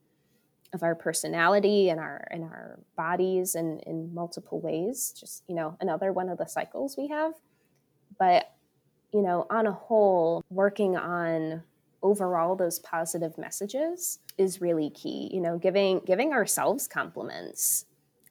of 0.75 0.83
our 0.83 0.95
personality 0.95 1.89
and 1.89 2.01
our 2.01 2.27
and 2.31 2.43
our 2.43 2.81
bodies 2.97 3.55
and 3.55 3.81
in 3.85 4.13
multiple 4.13 4.61
ways 4.61 5.15
just 5.19 5.45
you 5.49 5.55
know 5.55 5.77
another 5.81 6.13
one 6.13 6.29
of 6.29 6.37
the 6.37 6.47
cycles 6.47 6.97
we 6.99 7.09
have. 7.09 7.33
But 8.19 8.53
you 9.13 9.23
know 9.23 9.47
on 9.49 9.67
a 9.67 9.73
whole 9.73 10.43
working 10.51 10.97
on 10.97 11.63
overall 12.03 12.57
those 12.57 12.81
positive 12.81 13.39
messages 13.39 14.19
is 14.37 14.61
really 14.61 14.91
key 14.91 15.31
you 15.33 15.41
know 15.41 15.57
giving 15.57 16.01
giving 16.01 16.33
ourselves 16.33 16.87
compliments. 16.87 17.87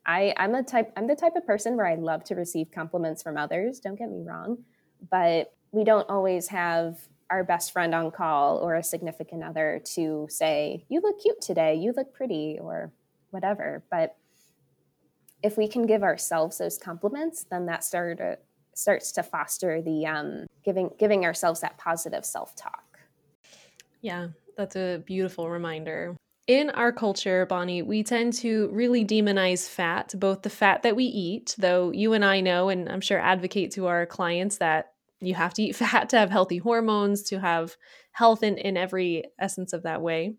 I 0.06 0.34
i'm 0.36 0.54
a 0.54 0.62
type 0.62 0.92
i'm 0.98 1.08
the 1.08 1.16
type 1.16 1.38
of 1.38 1.48
person 1.48 1.78
where 1.78 1.88
i 1.88 1.96
love 1.96 2.26
to 2.26 2.36
receive 2.36 2.72
compliments 2.72 3.24
from 3.24 3.38
others 3.38 3.80
don't 3.80 3.96
get 3.96 4.12
me 4.12 4.22
wrong 4.22 4.58
but 5.10 5.54
we 5.72 5.86
don't 5.86 6.10
always 6.10 6.50
have 6.50 7.00
our 7.30 7.44
best 7.44 7.72
friend 7.72 7.96
on 7.96 8.12
call 8.12 8.58
or 8.58 8.76
a 8.76 8.84
significant 8.84 9.44
other 9.44 9.82
to 9.96 10.28
say 10.30 10.86
you 10.90 11.02
look 11.02 11.22
cute 11.22 11.42
today. 11.42 11.76
You 11.76 11.94
look 11.96 12.14
pretty 12.14 12.58
or 12.62 12.92
whatever. 13.32 13.84
But 13.90 14.16
if 15.42 15.58
we 15.58 15.68
can 15.68 15.86
give 15.86 16.04
ourselves 16.04 16.58
those 16.58 16.78
compliments 16.78 17.46
then 17.50 17.66
that 17.66 17.84
start, 17.84 18.20
starts 18.76 19.12
to 19.14 19.24
foster 19.24 19.82
the 19.82 20.06
um, 20.06 20.46
giving 20.64 20.92
giving 20.98 21.26
ourselves 21.26 21.62
that 21.62 21.78
positive 21.78 22.26
self-talk. 22.26 23.00
Yeah, 24.02 24.28
that's 24.58 24.76
a 24.76 25.02
beautiful 25.06 25.50
reminder. 25.50 26.16
In 26.48 26.70
our 26.72 26.92
culture, 26.92 27.46
Bonnie, 27.46 27.82
we 27.82 28.04
tend 28.04 28.34
to 28.34 28.68
really 28.74 29.06
demonize 29.06 29.70
fat, 29.70 30.14
both 30.18 30.42
the 30.42 30.50
fat 30.50 30.84
that 30.84 30.96
we 30.96 31.06
eat, 31.06 31.56
though 31.58 31.92
you 31.92 32.12
and 32.12 32.26
I 32.26 32.42
know, 32.42 32.68
and 32.68 32.90
I'm 32.90 33.00
sure 33.00 33.18
advocate 33.18 33.72
to 33.72 33.88
our 33.88 34.06
clients 34.06 34.58
that 34.58 34.93
you 35.28 35.36
have 35.36 35.54
to 35.56 35.64
eat 35.64 35.76
fat 35.76 36.10
to 36.10 36.18
have 36.18 36.30
healthy 36.30 36.58
hormones, 36.58 37.24
to 37.24 37.40
have 37.40 37.76
health 38.12 38.44
in, 38.44 38.58
in 38.58 38.78
every 38.78 39.24
essence 39.40 39.74
of 39.74 39.84
that 39.84 40.02
way. 40.02 40.36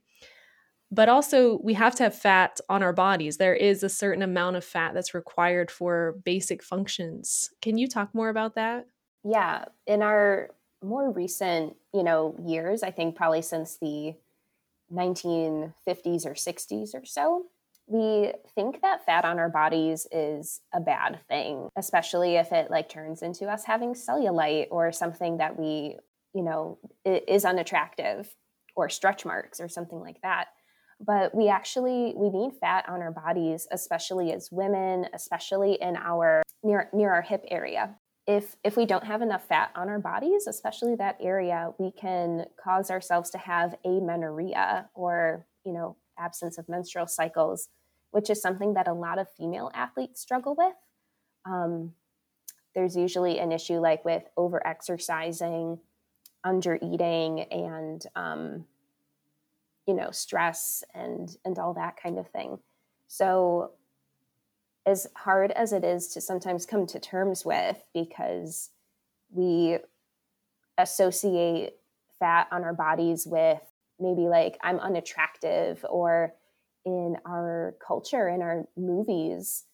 But 0.91 1.09
also, 1.09 1.59
we 1.63 1.75
have 1.75 1.95
to 1.97 2.05
have 2.05 2.15
fat 2.17 2.61
on 2.69 2.83
our 2.83 2.93
bodies. 2.93 3.37
There 3.37 3.55
is 3.55 3.83
a 3.83 3.89
certain 3.89 4.23
amount 4.23 4.57
of 4.57 4.65
fat 4.65 4.95
that's 4.95 5.15
required 5.15 5.71
for 5.71 6.17
basic 6.25 6.63
functions. 6.63 7.51
Can 7.61 7.79
you 7.79 7.89
talk 7.89 8.15
more 8.15 8.29
about 8.29 8.55
that? 8.55 8.87
Yeah. 9.25 9.65
In 9.87 10.03
our 10.03 10.51
more 10.83 11.11
recent, 11.11 11.75
you 11.93 12.05
know, 12.05 12.37
years, 12.47 12.83
I 12.83 12.91
think 12.93 13.17
probably 13.17 13.43
since 13.43 13.77
the 13.77 14.15
1950s 14.93 16.27
or 16.27 16.35
60s 16.35 16.95
or 16.95 17.05
so, 17.05 17.47
we 17.87 18.33
think 18.55 18.81
that 18.83 19.05
fat 19.05 19.25
on 19.25 19.39
our 19.39 19.49
bodies 19.49 20.07
is 20.11 20.61
a 20.73 20.81
bad 20.81 21.21
thing, 21.29 21.69
especially 21.77 22.37
if 22.37 22.53
it 22.53 22.71
like 22.71 22.89
turns 22.89 23.23
into 23.23 23.47
us 23.47 23.65
having 23.65 23.95
cellulite 23.95 24.69
or 24.71 24.91
something 24.93 25.39
that 25.39 25.59
we, 25.59 25.97
you 26.35 26.43
know, 26.43 26.79
is 27.05 27.45
unattractive 27.45 28.35
or 28.75 28.89
stretch 28.89 29.25
marks 29.25 29.61
or 29.61 29.69
something 29.69 30.01
like 30.01 30.21
that. 30.23 30.49
But 31.01 31.35
we 31.35 31.49
actually 31.49 32.15
we 32.17 32.31
need 32.31 32.53
fat 32.61 32.89
on 32.89 33.03
our 33.03 33.13
bodies, 33.13 33.67
especially 33.71 34.33
as 34.33 34.49
women, 34.51 35.07
especially 35.13 35.75
in 35.81 35.97
our 35.97 36.43
near 36.63 36.89
near 36.93 37.13
our 37.13 37.23
hip 37.23 37.45
area 37.51 37.97
if 38.27 38.57
if 38.65 38.77
we 38.77 38.87
don't 38.87 39.05
have 39.05 39.23
enough 39.23 39.47
fat 39.47 39.71
on 39.75 39.89
our 39.89 39.99
bodies 39.99 40.47
especially 40.47 40.95
that 40.97 41.19
area 41.21 41.71
we 41.79 41.91
can 41.93 42.47
cause 42.63 42.91
ourselves 42.91 43.31
to 43.31 43.39
have 43.39 43.75
amenorrhea 43.85 44.89
or 44.95 45.47
you 45.65 45.73
know 45.73 45.97
absence 46.19 46.59
of 46.59 46.69
menstrual 46.69 47.07
cycles 47.07 47.69
which 48.15 48.31
is 48.31 48.41
something 48.41 48.75
that 48.75 48.87
a 48.87 48.93
lot 48.93 49.19
of 49.19 49.29
female 49.29 49.73
athletes 49.75 50.21
struggle 50.21 50.55
with. 50.57 50.77
Um, 51.45 51.95
there's 52.73 52.95
usually 52.95 53.41
an 53.41 53.51
issue 53.51 53.81
like 53.81 54.05
with 54.05 54.23
over 54.37 54.65
exercising 54.65 55.81
under 56.45 56.79
eating 56.81 57.41
and 57.41 58.07
um, 58.15 58.67
you 59.89 59.95
know 59.95 60.13
stress 60.13 60.85
and 60.95 61.37
and 61.45 61.59
all 61.59 61.75
that 61.75 62.01
kind 62.01 62.17
of 62.17 62.29
thing. 62.29 62.61
So 63.09 63.73
as 64.87 65.09
hard 65.17 65.51
as 65.51 65.73
it 65.73 65.83
is 65.83 66.07
to 66.11 66.21
sometimes 66.21 66.67
come 66.67 66.87
to 66.87 67.01
terms 67.01 67.45
with 67.45 67.83
because 67.93 68.71
we 69.33 69.79
associate 70.79 71.73
fat 72.21 72.47
on 72.53 72.63
our 72.63 72.75
bodies 72.75 73.27
with 73.27 73.74
maybe 74.01 74.23
like 74.23 74.59
I'm 74.63 74.79
unattractive 74.79 75.85
or 75.89 76.35
in 76.85 77.17
our 77.27 77.77
culture, 77.87 78.29
in 78.29 78.43
our 78.43 78.67
movies, 78.77 79.65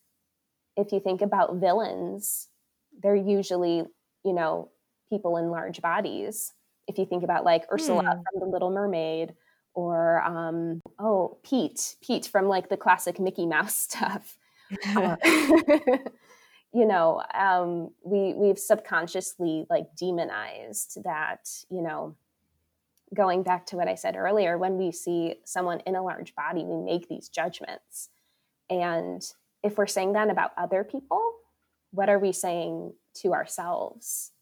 if 0.76 0.92
you 0.92 1.00
think 1.00 1.22
about 1.22 1.56
villains, 1.56 2.48
they're 3.02 3.16
usually, 3.16 3.84
you 4.24 4.32
know, 4.32 4.70
people 5.10 5.36
in 5.36 5.50
large 5.50 5.82
bodies. 5.82 6.52
If 6.86 6.98
you 6.98 7.06
think 7.06 7.22
about 7.22 7.44
like 7.44 7.64
Ursula 7.72 8.02
mm. 8.02 8.22
from 8.30 8.40
The 8.40 8.46
Little 8.46 8.70
Mermaid 8.70 9.34
or 9.74 10.22
um, 10.22 10.80
oh 10.98 11.38
Pete, 11.42 11.96
Pete 12.02 12.26
from 12.26 12.46
like 12.46 12.68
the 12.68 12.76
classic 12.76 13.20
Mickey 13.20 13.46
Mouse 13.46 13.76
stuff. 13.76 14.38
Uh, 14.96 15.16
you 16.72 16.86
know, 16.86 17.22
um, 17.34 17.90
we 18.04 18.34
we've 18.34 18.58
subconsciously 18.58 19.66
like 19.68 19.86
demonized 19.96 20.98
that. 21.04 21.48
You 21.70 21.82
know, 21.82 22.16
going 23.14 23.42
back 23.42 23.66
to 23.66 23.76
what 23.76 23.88
I 23.88 23.94
said 23.94 24.16
earlier, 24.16 24.56
when 24.56 24.76
we 24.76 24.92
see 24.92 25.36
someone 25.44 25.80
in 25.86 25.96
a 25.96 26.02
large 26.02 26.34
body, 26.34 26.64
we 26.64 26.76
make 26.76 27.08
these 27.08 27.28
judgments, 27.28 28.08
and 28.68 29.22
if 29.62 29.76
we're 29.76 29.86
saying 29.86 30.12
that 30.14 30.30
about 30.30 30.52
other 30.56 30.84
people, 30.84 31.32
what 31.90 32.08
are 32.08 32.18
we 32.18 32.32
saying 32.32 32.94
to 33.14 33.32
ourselves? 33.32 34.32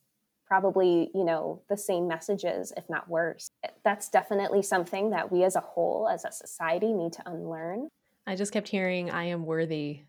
Probably, 0.47 1.11
you 1.15 1.25
know, 1.25 1.63
the 1.69 1.77
same 1.77 2.07
messages, 2.07 2.73
if 2.77 2.89
not 2.89 3.09
worse. 3.09 3.51
That's 3.85 4.09
definitely 4.09 4.63
something 4.63 5.11
that 5.11 5.33
we 5.33 5.45
as 5.45 5.57
a 5.57 5.61
whole, 5.61 6.09
as 6.09 6.25
a 6.25 6.33
society, 6.33 6.93
need 6.93 7.13
to 7.15 7.29
unlearn. 7.29 7.89
I 8.27 8.37
just 8.37 8.53
kept 8.53 8.69
hearing, 8.69 9.11
I 9.11 9.25
am 9.25 9.45
worthy 9.45 10.03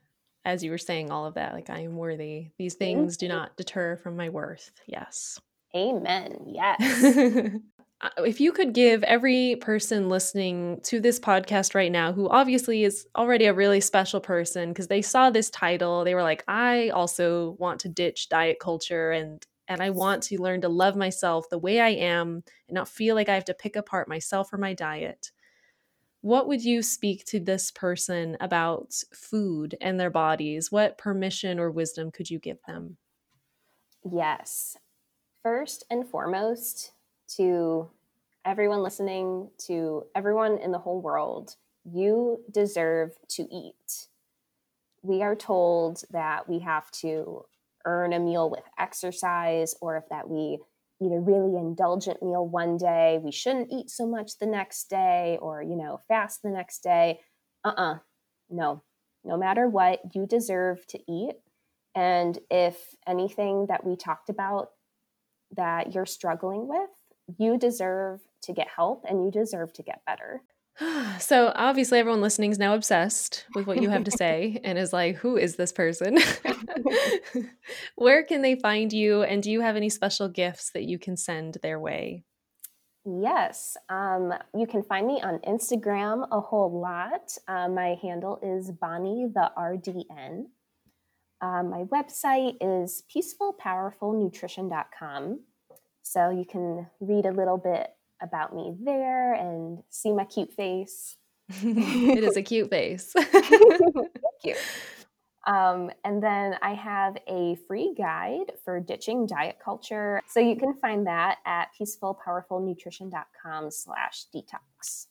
as 0.46 0.64
you 0.64 0.72
were 0.72 0.78
saying 0.78 1.12
all 1.12 1.26
of 1.26 1.34
that 1.36 1.54
like 1.54 1.70
i 1.70 1.80
am 1.80 1.96
worthy. 1.96 2.48
These 2.58 2.76
things 2.76 3.18
do 3.18 3.28
not 3.28 3.58
deter 3.58 3.98
from 3.98 4.16
my 4.16 4.30
worth. 4.30 4.72
Yes. 4.88 5.40
Amen. 5.76 6.38
Yes 6.48 6.82
if 8.20 8.40
you 8.40 8.52
could 8.52 8.74
give 8.74 9.04
every 9.04 9.58
person 9.60 10.08
listening 10.08 10.80
to 10.84 11.02
this 11.02 11.20
podcast 11.20 11.76
right 11.76 11.92
now 11.92 12.14
who 12.14 12.30
obviously 12.30 12.84
is 12.84 13.08
already 13.16 13.46
a 13.46 13.54
really 13.54 13.82
special 13.82 14.22
person 14.22 14.70
because 14.70 14.88
they 14.88 15.02
saw 15.02 15.30
this 15.30 15.50
title 15.50 16.04
they 16.04 16.16
were 16.16 16.24
like 16.24 16.44
i 16.48 16.90
also 16.90 17.56
want 17.60 17.80
to 17.80 17.90
ditch 17.90 18.30
diet 18.30 18.58
culture 18.60 19.12
and 19.12 19.46
and 19.68 19.82
i 19.82 19.90
want 19.90 20.24
to 20.24 20.42
learn 20.42 20.62
to 20.62 20.70
love 20.70 20.96
myself 20.96 21.50
the 21.50 21.58
way 21.58 21.80
i 21.80 21.90
am 21.90 22.44
and 22.68 22.76
not 22.76 22.88
feel 22.88 23.16
like 23.16 23.28
i 23.28 23.36
have 23.36 23.46
to 23.46 23.54
pick 23.54 23.76
apart 23.76 24.08
myself 24.08 24.54
or 24.54 24.58
my 24.58 24.74
diet 24.74 25.32
what 26.22 26.48
would 26.48 26.64
you 26.64 26.82
speak 26.82 27.24
to 27.26 27.40
this 27.40 27.72
person 27.72 28.36
about 28.42 28.94
food 29.14 29.76
and 29.80 29.98
their 29.98 30.10
bodies? 30.10 30.72
What 30.72 30.98
permission 30.98 31.60
or 31.60 31.72
wisdom 31.72 32.12
could 32.12 32.30
you 32.30 32.40
give 32.40 32.58
them? 32.68 32.98
Yes. 34.04 34.76
First 35.44 35.86
and 35.90 36.06
foremost, 36.06 36.92
to 37.38 37.90
everyone 38.46 38.82
listening, 38.84 39.50
to 39.68 40.04
everyone 40.16 40.58
in 40.58 40.72
the 40.72 40.80
whole 40.80 41.02
world, 41.02 41.56
you 41.84 42.44
deserve 42.52 43.12
to 43.30 43.44
eat. 43.52 44.08
We 45.02 45.22
are 45.22 45.36
told 45.36 46.04
that 46.12 46.50
we 46.50 46.60
have 46.60 46.92
to 46.92 47.46
earn 47.86 48.14
a 48.14 48.20
meal 48.20 48.50
with 48.50 48.64
exercise 48.78 49.76
or 49.82 49.98
if 49.98 50.10
that 50.10 50.30
we 50.30 50.60
eat 51.02 51.12
a 51.12 51.20
really 51.20 51.58
indulgent 51.58 52.22
meal 52.22 52.46
one 52.46 52.78
day, 52.78 53.20
we 53.24 53.32
shouldn't 53.32 53.72
eat 53.72 53.90
so 53.90 54.06
much 54.06 54.38
the 54.38 54.46
next 54.46 54.90
day, 54.90 55.38
or, 55.42 55.62
you 55.64 55.76
know, 55.76 56.02
fast 56.08 56.42
the 56.44 56.50
next 56.50 56.84
day. 56.84 57.22
Uh 57.64 57.70
uh-uh. 57.70 57.94
uh 57.94 57.98
no. 58.50 58.84
No 59.24 59.38
matter 59.38 59.68
what, 59.68 60.02
you 60.14 60.26
deserve 60.26 60.86
to 60.88 61.00
eat. 61.10 61.36
And 61.96 62.38
if 62.50 62.78
anything 63.08 63.68
that 63.68 63.86
we 63.86 63.96
talked 63.96 64.30
about 64.30 64.72
that 65.56 65.94
you're 65.94 66.06
struggling 66.06 66.68
with, 66.68 66.90
you 67.38 67.58
deserve 67.58 68.22
to 68.44 68.54
get 68.54 68.68
help 68.74 69.06
and 69.08 69.24
you 69.24 69.32
deserve 69.32 69.74
to 69.74 69.84
get 69.84 70.02
better. 70.06 70.42
So 71.20 71.52
obviously, 71.56 72.00
everyone 72.00 72.22
listening 72.22 72.52
is 72.52 72.60
now 72.60 72.74
obsessed 72.74 73.46
with 73.54 73.68
what 73.68 73.82
you 73.82 73.90
have 73.90 74.06
to 74.06 74.12
say 74.12 74.62
and 74.64 74.78
is 74.78 74.94
like, 74.94 75.18
"Who 75.18 75.36
is 75.36 75.58
this 75.58 75.74
person? 75.74 76.18
Where 77.96 78.24
can 78.24 78.42
they 78.42 78.56
find 78.56 78.94
you? 78.94 79.24
And 79.24 79.44
do 79.44 79.52
you 79.52 79.60
have 79.60 79.76
any 79.76 79.90
special 79.90 80.30
gifts 80.30 80.72
that 80.72 80.86
you 80.86 80.98
can 80.98 81.18
send 81.18 81.58
their 81.62 81.80
way?" 81.80 82.24
Yes, 83.06 83.78
um, 83.90 84.34
you 84.56 84.68
can 84.68 84.84
find 84.84 85.08
me 85.08 85.22
on 85.22 85.40
Instagram 85.40 86.26
a 86.32 86.40
whole 86.40 86.80
lot. 86.80 87.38
Uh, 87.48 87.68
my 87.68 87.98
handle 88.02 88.40
is 88.42 88.72
Bonnie 88.72 89.28
the 89.34 89.52
RDN. 89.58 90.46
Um, 91.42 91.70
my 91.70 91.84
website 91.86 92.58
is 92.62 93.04
peacefulpowerfulnutrition.com. 93.14 95.40
So 96.10 96.32
you 96.32 96.44
can 96.44 96.88
read 97.00 97.28
a 97.28 97.32
little 97.32 97.60
bit 97.60 97.92
about 98.20 98.56
me 98.56 98.74
there 98.84 99.36
and 99.36 99.84
see 99.92 100.12
my 100.12 100.26
cute 100.26 100.52
face. 100.52 101.18
it 101.50 102.24
is 102.24 102.36
a 102.36 102.42
cute 102.42 102.72
face. 102.72 103.14
Thank 103.16 103.54
you. 104.44 104.56
Um, 105.46 105.92
and 106.04 106.22
then 106.22 106.56
I 106.64 106.74
have 106.74 107.16
a 107.28 107.60
free 107.68 107.94
guide 107.96 108.54
for 108.66 108.80
ditching 108.80 109.28
diet 109.28 109.58
culture. 109.64 110.24
So 110.28 110.40
you 110.40 110.56
can 110.56 110.74
find 110.74 111.06
that 111.06 111.38
at 111.46 111.68
peacefulpowerfulnutrition.com 111.80 113.70
slash 113.70 114.26
detox. 114.34 115.06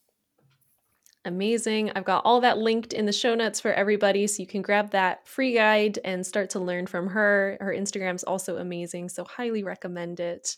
Amazing. 1.29 1.93
I've 1.95 2.07
got 2.07 2.23
all 2.25 2.41
that 2.41 2.57
linked 2.57 2.95
in 2.95 3.05
the 3.05 3.13
show 3.13 3.35
notes 3.35 3.61
for 3.61 3.71
everybody. 3.71 4.27
So 4.27 4.43
you 4.43 4.47
can 4.47 4.63
grab 4.63 4.93
that 4.93 5.29
free 5.29 5.53
guide 5.53 5.99
and 6.03 6.27
start 6.27 6.49
to 6.51 6.59
learn 6.59 6.87
from 6.87 7.09
her. 7.09 7.59
Her 7.61 7.73
Instagram's 7.73 8.25
also 8.25 8.57
amazing. 8.57 9.11
So 9.11 9.25
highly 9.25 9.63
recommend 9.63 10.21
it. 10.21 10.57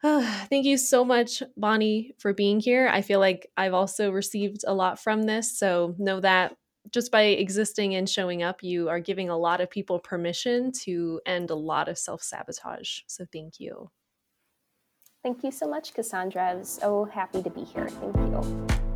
thank 0.02 0.64
you 0.64 0.78
so 0.78 1.04
much, 1.04 1.42
Bonnie, 1.56 2.14
for 2.20 2.32
being 2.32 2.60
here. 2.60 2.88
I 2.88 3.02
feel 3.02 3.18
like 3.18 3.50
I've 3.56 3.74
also 3.74 4.12
received 4.12 4.62
a 4.64 4.72
lot 4.72 5.00
from 5.00 5.22
this. 5.22 5.58
So 5.58 5.96
know 5.98 6.20
that 6.20 6.54
just 6.92 7.10
by 7.10 7.22
existing 7.22 7.96
and 7.96 8.08
showing 8.08 8.44
up, 8.44 8.62
you 8.62 8.88
are 8.88 9.00
giving 9.00 9.28
a 9.28 9.36
lot 9.36 9.60
of 9.60 9.68
people 9.68 9.98
permission 9.98 10.70
to 10.84 11.20
end 11.26 11.50
a 11.50 11.56
lot 11.56 11.88
of 11.88 11.98
self 11.98 12.22
sabotage. 12.22 13.00
So 13.08 13.26
thank 13.32 13.58
you. 13.58 13.90
Thank 15.24 15.42
you 15.42 15.50
so 15.50 15.68
much, 15.68 15.94
Cassandra. 15.94 16.50
I 16.50 16.54
was 16.54 16.68
so 16.68 17.06
happy 17.06 17.42
to 17.42 17.50
be 17.50 17.64
here. 17.64 17.88
Thank 17.88 18.16
you. 18.16 18.87